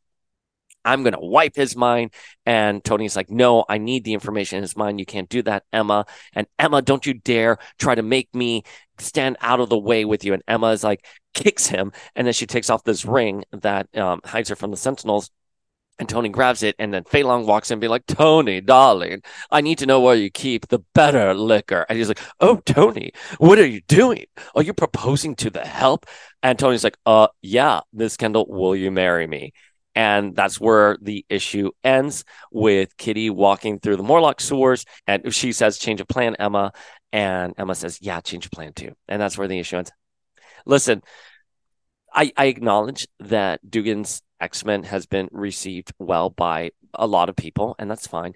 I'm 0.85 1.03
going 1.03 1.15
to 1.15 1.21
wipe 1.21 1.55
his 1.55 1.77
mind. 1.77 2.13
And 2.45 2.83
Tony's 2.83 3.17
like, 3.17 3.31
no, 3.31 3.65
I 3.69 3.79
need 3.79 4.05
the 4.05 4.15
information 4.15 4.57
in 4.57 4.63
his 4.63 4.77
mind. 4.77 4.99
You 4.99 5.07
can't 5.07 5.29
do 5.29 5.43
that, 5.43 5.65
Emma. 5.73 6.07
And 6.33 6.47
Emma, 6.59 6.83
don't 6.83 7.07
you 7.07 7.15
dare 7.15 7.59
try 7.79 7.95
to 7.95 8.03
make 8.03 8.35
me 8.35 8.65
stand 8.99 9.37
out 9.41 9.61
of 9.61 9.69
the 9.69 9.79
way 9.79 10.05
with 10.05 10.25
you. 10.25 10.33
And 10.35 10.43
Emma 10.49 10.69
is 10.69 10.85
like, 10.85 11.07
kicks 11.35 11.67
him. 11.67 11.93
And 12.15 12.27
then 12.27 12.35
she 12.35 12.47
takes 12.47 12.71
off 12.71 12.85
this 12.85 13.05
ring 13.05 13.45
that 13.53 13.97
um, 13.97 14.21
hides 14.25 14.49
her 14.49 14.57
from 14.57 14.71
the 14.71 14.77
Sentinels. 14.77 15.31
And 16.03 16.09
Tony 16.09 16.31
grabs 16.31 16.65
it, 16.65 16.75
and 16.81 16.93
then 16.93 17.05
Feilong 17.05 17.47
walks 17.47 17.71
in 17.71 17.77
and 17.77 17.81
be 17.81 17.87
like, 17.87 18.05
Tony, 18.07 18.61
darling, 18.61 19.23
I 19.53 19.61
need 19.61 19.79
to 19.79 19.87
know 19.87 20.01
where 20.01 20.17
you 20.17 20.33
keep 20.33 20.67
the 20.67 20.81
better 20.97 21.33
liquor. 21.33 21.87
And 21.89 21.97
he's 21.97 22.09
like, 22.09 22.19
Oh, 22.41 22.57
Tony, 22.57 23.13
what 23.39 23.61
are 23.61 23.67
you 23.67 23.83
doing? 23.83 24.25
Are 24.57 24.65
you 24.65 24.75
proposing 24.75 25.37
to 25.37 25.49
the 25.49 25.65
help? 25.65 26.07
And 26.43 26.59
Tony's 26.59 26.83
like, 26.83 26.97
Uh, 27.07 27.29
yeah, 27.41 27.83
Miss 27.93 28.17
Kendall, 28.17 28.47
will 28.49 28.75
you 28.75 28.91
marry 28.91 29.29
me? 29.29 29.53
And 29.95 30.35
that's 30.35 30.59
where 30.59 30.99
the 31.01 31.25
issue 31.29 31.71
ends 31.85 32.25
with 32.51 32.97
Kitty 32.97 33.31
walking 33.31 33.79
through 33.79 33.95
the 33.95 34.03
Morlock 34.03 34.41
sewers. 34.41 34.85
And 35.07 35.33
she 35.33 35.53
says, 35.53 35.79
Change 35.79 36.01
of 36.01 36.09
plan, 36.09 36.35
Emma. 36.35 36.73
And 37.13 37.55
Emma 37.57 37.77
says, 37.77 38.01
Yeah, 38.03 38.21
change 38.23 38.47
of 38.47 38.51
plan 38.51 38.73
too. 38.73 38.97
And 39.07 39.23
that's 39.23 39.39
where 39.39 39.47
the 39.47 39.61
issue 39.61 39.77
ends. 39.77 39.93
Listen, 40.67 41.01
I, 42.13 42.33
I 42.37 42.47
acknowledge 42.47 43.07
that 43.21 43.61
Duggan's 43.71 44.21
X 44.43 44.65
Men 44.65 44.83
has 44.83 45.07
been 45.07 45.29
received 45.33 45.93
well 45.99 46.29
by 46.29 46.73
a 46.95 47.07
lot 47.07 47.29
of 47.29 47.37
people, 47.37 47.75
and 47.79 47.91
that's 47.91 48.07
fine. 48.07 48.35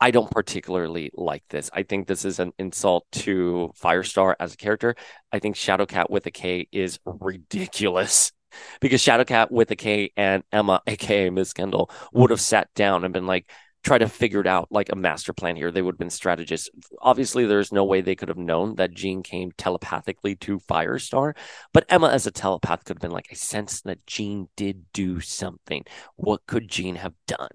I 0.00 0.10
don't 0.10 0.30
particularly 0.30 1.10
like 1.14 1.42
this. 1.50 1.70
I 1.72 1.82
think 1.82 2.06
this 2.06 2.24
is 2.24 2.38
an 2.38 2.52
insult 2.58 3.06
to 3.12 3.72
Firestar 3.80 4.34
as 4.38 4.54
a 4.54 4.56
character. 4.56 4.94
I 5.32 5.38
think 5.40 5.56
Shadowcat 5.56 6.08
with 6.08 6.26
a 6.26 6.30
K 6.30 6.68
is 6.70 6.98
ridiculous 7.04 8.32
because 8.80 9.02
Shadowcat 9.02 9.50
with 9.50 9.70
a 9.70 9.76
K 9.76 10.12
and 10.16 10.44
Emma, 10.52 10.80
aka 10.86 11.30
Miss 11.30 11.52
Kendall, 11.52 11.90
would 12.12 12.30
have 12.30 12.40
sat 12.40 12.72
down 12.74 13.04
and 13.04 13.12
been 13.12 13.26
like, 13.26 13.50
try 13.84 13.98
to 13.98 14.08
figure 14.08 14.40
it 14.40 14.46
out 14.46 14.68
like 14.70 14.90
a 14.90 14.96
master 14.96 15.32
plan 15.32 15.56
here. 15.56 15.70
They 15.70 15.82
would 15.82 15.94
have 15.94 15.98
been 15.98 16.10
strategists. 16.10 16.68
Obviously, 17.00 17.46
there's 17.46 17.72
no 17.72 17.84
way 17.84 18.00
they 18.00 18.16
could 18.16 18.28
have 18.28 18.38
known 18.38 18.74
that 18.76 18.92
Jean 18.92 19.22
came 19.22 19.52
telepathically 19.52 20.34
to 20.36 20.58
Firestar, 20.58 21.36
but 21.72 21.86
Emma, 21.88 22.08
as 22.08 22.26
a 22.26 22.30
telepath, 22.30 22.84
could 22.84 22.96
have 22.96 23.02
been 23.02 23.10
like, 23.10 23.28
I 23.30 23.34
sense 23.34 23.80
that 23.82 24.06
Jean 24.06 24.48
did 24.56 24.84
do 24.92 25.20
something. 25.20 25.84
What 26.16 26.46
could 26.46 26.68
Jean 26.68 26.96
have 26.96 27.14
done? 27.26 27.48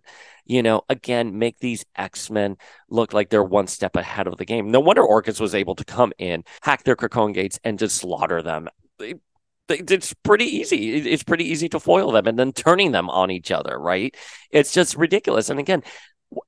You 0.46 0.64
know, 0.64 0.84
again, 0.90 1.38
make 1.38 1.60
these 1.60 1.86
X 1.96 2.30
Men 2.30 2.58
look 2.90 3.14
like 3.14 3.30
they're 3.30 3.44
one 3.44 3.68
step 3.68 3.96
ahead 3.96 4.28
of 4.28 4.38
the 4.38 4.46
game. 4.46 4.72
No 4.72 4.80
wonder 4.80 5.04
Orchis 5.04 5.40
was 5.40 5.56
able 5.56 5.76
to 5.76 5.86
come 5.86 6.14
in, 6.18 6.44
hack 6.62 6.84
their 6.84 6.96
Krakoan 6.96 7.34
gates, 7.34 7.60
and 7.64 7.80
just 7.80 7.98
slaughter 7.98 8.42
them. 8.42 8.70
it's 9.70 10.14
pretty 10.14 10.46
easy. 10.46 10.96
It's 10.96 11.24
pretty 11.24 11.46
easy 11.46 11.70
to 11.70 11.80
foil 11.80 12.12
them 12.12 12.28
and 12.28 12.38
then 12.38 12.52
turning 12.52 12.92
them 12.92 13.10
on 13.10 13.32
each 13.32 13.52
other, 13.52 13.80
right? 13.80 14.14
It's 14.52 14.74
just 14.74 14.98
ridiculous. 14.98 15.50
And 15.50 15.60
again, 15.60 15.84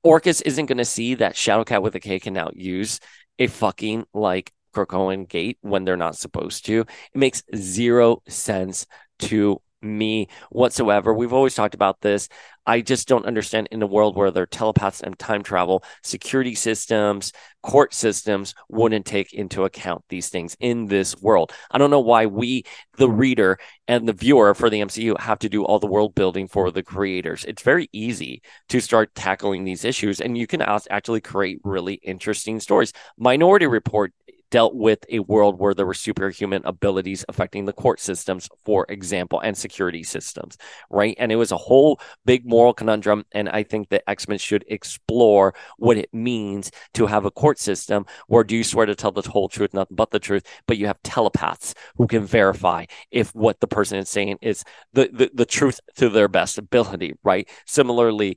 Orchis 0.02 0.40
isn't 0.42 0.66
going 0.66 0.78
to 0.78 0.84
see 0.84 1.14
that 1.16 1.34
Shadowcat 1.34 1.82
with 1.82 1.94
a 1.94 2.00
K 2.00 2.18
can 2.18 2.34
now 2.34 2.50
use 2.54 3.00
a 3.38 3.46
fucking 3.46 4.06
like 4.14 4.52
Krakoan 4.74 5.28
gate 5.28 5.58
when 5.62 5.84
they're 5.84 5.96
not 5.96 6.16
supposed 6.16 6.66
to. 6.66 6.80
It 6.80 7.18
makes 7.18 7.42
zero 7.54 8.22
sense 8.28 8.86
to 9.20 9.60
me 9.86 10.28
whatsoever. 10.50 11.14
We've 11.14 11.32
always 11.32 11.54
talked 11.54 11.74
about 11.74 12.00
this. 12.00 12.28
I 12.66 12.80
just 12.80 13.06
don't 13.06 13.26
understand 13.26 13.68
in 13.70 13.80
a 13.80 13.86
world 13.86 14.16
where 14.16 14.30
there 14.32 14.42
are 14.42 14.46
telepaths 14.46 15.00
and 15.00 15.16
time 15.18 15.44
travel, 15.44 15.84
security 16.02 16.56
systems, 16.56 17.32
court 17.62 17.94
systems 17.94 18.54
wouldn't 18.68 19.06
take 19.06 19.32
into 19.32 19.64
account 19.64 20.04
these 20.08 20.28
things 20.28 20.56
in 20.58 20.86
this 20.86 21.16
world. 21.22 21.52
I 21.70 21.78
don't 21.78 21.90
know 21.90 22.00
why 22.00 22.26
we, 22.26 22.64
the 22.96 23.08
reader 23.08 23.58
and 23.86 24.08
the 24.08 24.12
viewer 24.12 24.52
for 24.54 24.68
the 24.68 24.80
MCU, 24.80 25.18
have 25.20 25.38
to 25.40 25.48
do 25.48 25.64
all 25.64 25.78
the 25.78 25.86
world 25.86 26.16
building 26.16 26.48
for 26.48 26.72
the 26.72 26.82
creators. 26.82 27.44
It's 27.44 27.62
very 27.62 27.88
easy 27.92 28.42
to 28.68 28.80
start 28.80 29.14
tackling 29.14 29.62
these 29.64 29.84
issues, 29.84 30.20
and 30.20 30.36
you 30.36 30.48
can 30.48 30.60
actually 30.62 31.20
create 31.20 31.60
really 31.62 31.94
interesting 32.02 32.58
stories. 32.58 32.92
Minority 33.16 33.66
Report 33.66 34.12
dealt 34.50 34.74
with 34.74 35.04
a 35.08 35.20
world 35.20 35.58
where 35.58 35.74
there 35.74 35.86
were 35.86 35.94
superhuman 35.94 36.62
abilities 36.64 37.24
affecting 37.28 37.64
the 37.64 37.72
court 37.72 38.00
systems, 38.00 38.48
for 38.64 38.86
example, 38.88 39.40
and 39.40 39.56
security 39.56 40.02
systems, 40.02 40.56
right? 40.90 41.16
And 41.18 41.32
it 41.32 41.36
was 41.36 41.52
a 41.52 41.56
whole 41.56 42.00
big 42.24 42.46
moral 42.46 42.72
conundrum. 42.72 43.24
And 43.32 43.48
I 43.48 43.62
think 43.62 43.88
that 43.90 44.08
X 44.08 44.28
Men 44.28 44.38
should 44.38 44.64
explore 44.68 45.54
what 45.78 45.96
it 45.96 46.12
means 46.12 46.70
to 46.94 47.06
have 47.06 47.24
a 47.24 47.30
court 47.30 47.58
system 47.58 48.06
where 48.28 48.44
do 48.44 48.56
you 48.56 48.64
swear 48.64 48.86
to 48.86 48.94
tell 48.94 49.12
the 49.12 49.28
whole 49.28 49.48
truth, 49.48 49.74
nothing 49.74 49.96
but 49.96 50.10
the 50.10 50.18
truth, 50.18 50.44
but 50.66 50.78
you 50.78 50.86
have 50.86 51.02
telepaths 51.02 51.74
who 51.96 52.06
can 52.06 52.24
verify 52.24 52.84
if 53.10 53.34
what 53.34 53.60
the 53.60 53.66
person 53.66 53.98
is 53.98 54.08
saying 54.08 54.38
is 54.42 54.64
the, 54.92 55.08
the, 55.12 55.30
the 55.34 55.46
truth 55.46 55.80
to 55.96 56.08
their 56.08 56.28
best 56.28 56.58
ability, 56.58 57.14
right? 57.22 57.48
Similarly, 57.66 58.36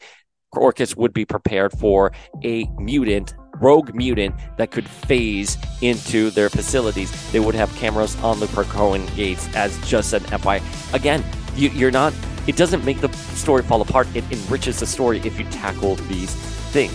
Orchis 0.53 0.95
would 0.95 1.13
be 1.13 1.25
prepared 1.25 1.71
for 1.73 2.11
a 2.43 2.65
mutant 2.77 3.33
rogue 3.59 3.93
mutant 3.93 4.35
that 4.57 4.71
could 4.71 4.87
phase 4.87 5.57
into 5.81 6.29
their 6.31 6.49
facilities. 6.49 7.09
They 7.31 7.39
would 7.39 7.55
have 7.55 7.73
cameras 7.75 8.15
on 8.23 8.39
the 8.39 8.47
Krakoan 8.47 9.13
gates 9.15 9.47
as 9.55 9.77
just 9.87 10.13
an 10.13 10.23
FY. 10.23 10.61
Again, 10.93 11.23
you, 11.55 11.69
you're 11.69 11.91
not. 11.91 12.13
It 12.47 12.55
doesn't 12.55 12.83
make 12.83 13.01
the 13.01 13.11
story 13.35 13.63
fall 13.63 13.81
apart. 13.81 14.07
It 14.15 14.23
enriches 14.31 14.79
the 14.79 14.87
story 14.87 15.19
if 15.19 15.37
you 15.37 15.45
tackle 15.45 15.95
these 15.95 16.33
things. 16.71 16.93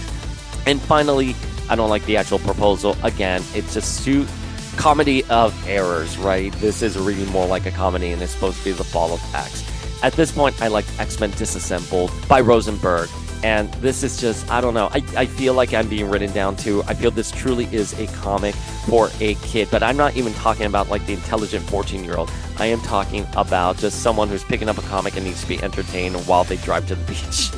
And 0.67 0.81
finally, 0.81 1.37
I 1.69 1.77
don't 1.77 1.91
like 1.91 2.05
the 2.07 2.17
actual 2.17 2.39
proposal. 2.39 2.97
Again, 3.03 3.43
it's 3.55 3.77
a 3.77 3.83
suit 3.83 4.29
comedy 4.77 5.25
of 5.25 5.55
errors, 5.69 6.19
right? 6.19 6.53
This 6.55 6.83
is 6.83 6.99
really 6.99 7.27
more 7.27 7.47
like 7.47 7.67
a 7.67 7.71
comedy, 7.71 8.13
and 8.13 8.21
it's 8.23 8.33
supposed 8.33 8.59
to 8.59 8.65
be 8.65 8.73
the 8.73 8.85
fall 8.85 9.13
of 9.13 9.35
X. 9.35 9.63
At 10.03 10.13
this 10.15 10.33
point, 10.33 10.61
I 10.61 10.69
like 10.69 10.85
X 10.99 11.21
Men 11.21 11.31
Disassembled 11.33 12.11
by 12.29 12.41
Rosenberg. 12.41 13.09
And 13.43 13.73
this 13.75 14.03
is 14.03 14.19
just, 14.19 14.51
I 14.51 14.61
don't 14.61 14.75
know. 14.75 14.89
I, 14.93 15.03
I 15.17 15.27
feel 15.27 15.55
like 15.55 15.75
I'm 15.75 15.89
being 15.89 16.09
written 16.09 16.33
down 16.33 16.57
to. 16.57 16.83
I 16.85 16.95
feel 16.95 17.11
this 17.11 17.31
truly 17.31 17.69
is 17.73 17.99
a 17.99 18.07
comic 18.19 18.55
for 18.87 19.11
a 19.21 19.35
kid, 19.37 19.69
but 19.71 19.83
I'm 19.83 19.97
not 19.97 20.17
even 20.17 20.33
talking 20.35 20.67
about 20.67 20.89
like 20.89 21.05
the 21.07 21.15
intelligent 21.15 21.65
14 21.69 22.05
year 22.05 22.17
old. 22.17 22.31
I 22.59 22.67
am 22.67 22.81
talking 22.81 23.27
about 23.37 23.77
just 23.79 24.03
someone 24.03 24.29
who's 24.29 24.45
picking 24.45 24.69
up 24.69 24.79
a 24.79 24.83
comic 24.83 25.17
and 25.17 25.25
needs 25.25 25.43
to 25.43 25.49
be 25.49 25.63
entertained 25.63 26.17
while 26.27 26.45
they 26.45 26.57
drive 26.57 26.87
to 26.89 26.95
the 26.95 27.05
beach. 27.13 27.51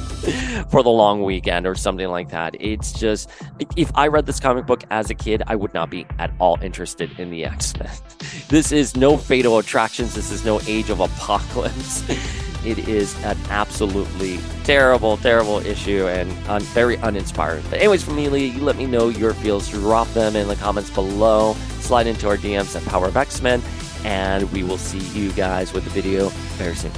for 0.70 0.82
the 0.82 0.90
long 0.90 1.22
weekend 1.22 1.66
or 1.66 1.74
something 1.74 2.08
like 2.08 2.30
that. 2.30 2.56
It's 2.60 2.92
just, 2.92 3.30
if 3.76 3.90
I 3.94 4.08
read 4.08 4.26
this 4.26 4.40
comic 4.40 4.66
book 4.66 4.82
as 4.90 5.10
a 5.10 5.14
kid, 5.14 5.42
I 5.46 5.54
would 5.56 5.72
not 5.74 5.90
be 5.90 6.06
at 6.18 6.32
all 6.38 6.58
interested 6.62 7.18
in 7.18 7.30
the 7.30 7.44
X 7.44 7.76
Men. 7.78 7.90
This 8.48 8.70
is 8.70 8.96
no 8.96 9.16
Fatal 9.16 9.58
Attractions. 9.58 10.14
This 10.14 10.30
is 10.30 10.44
no 10.44 10.60
Age 10.66 10.90
of 10.90 11.00
Apocalypse. 11.00 12.04
It 12.66 12.88
is 12.88 13.16
an 13.22 13.38
absolutely 13.48 14.38
terrible, 14.64 15.16
terrible 15.18 15.59
issue 15.64 16.09
and 16.09 16.31
un- 16.48 16.62
very 16.62 16.96
uninspiring. 16.96 17.62
But 17.70 17.79
anyways, 17.79 18.02
for 18.02 18.11
me, 18.11 18.29
Lee, 18.29 18.46
you 18.46 18.62
let 18.62 18.76
me 18.76 18.87
know 18.87 19.09
your 19.09 19.35
feels. 19.35 19.68
Drop 19.68 20.09
them 20.14 20.35
in 20.35 20.48
the 20.48 20.57
comments 20.57 20.90
below. 20.90 21.55
Slide 21.79 22.09
into 22.09 22.29
our 22.29 22.37
DMs 22.37 22.74
at 22.74 22.85
Power 22.87 23.07
of 23.07 23.16
X 23.16 23.40
Men, 23.40 23.62
and 24.05 24.50
we 24.52 24.64
will 24.64 24.79
see 24.79 24.98
you 25.18 25.31
guys 25.33 25.72
with 25.72 25.85
the 25.85 25.90
video 25.90 26.31
very 26.59 26.74
soon. 26.74 26.90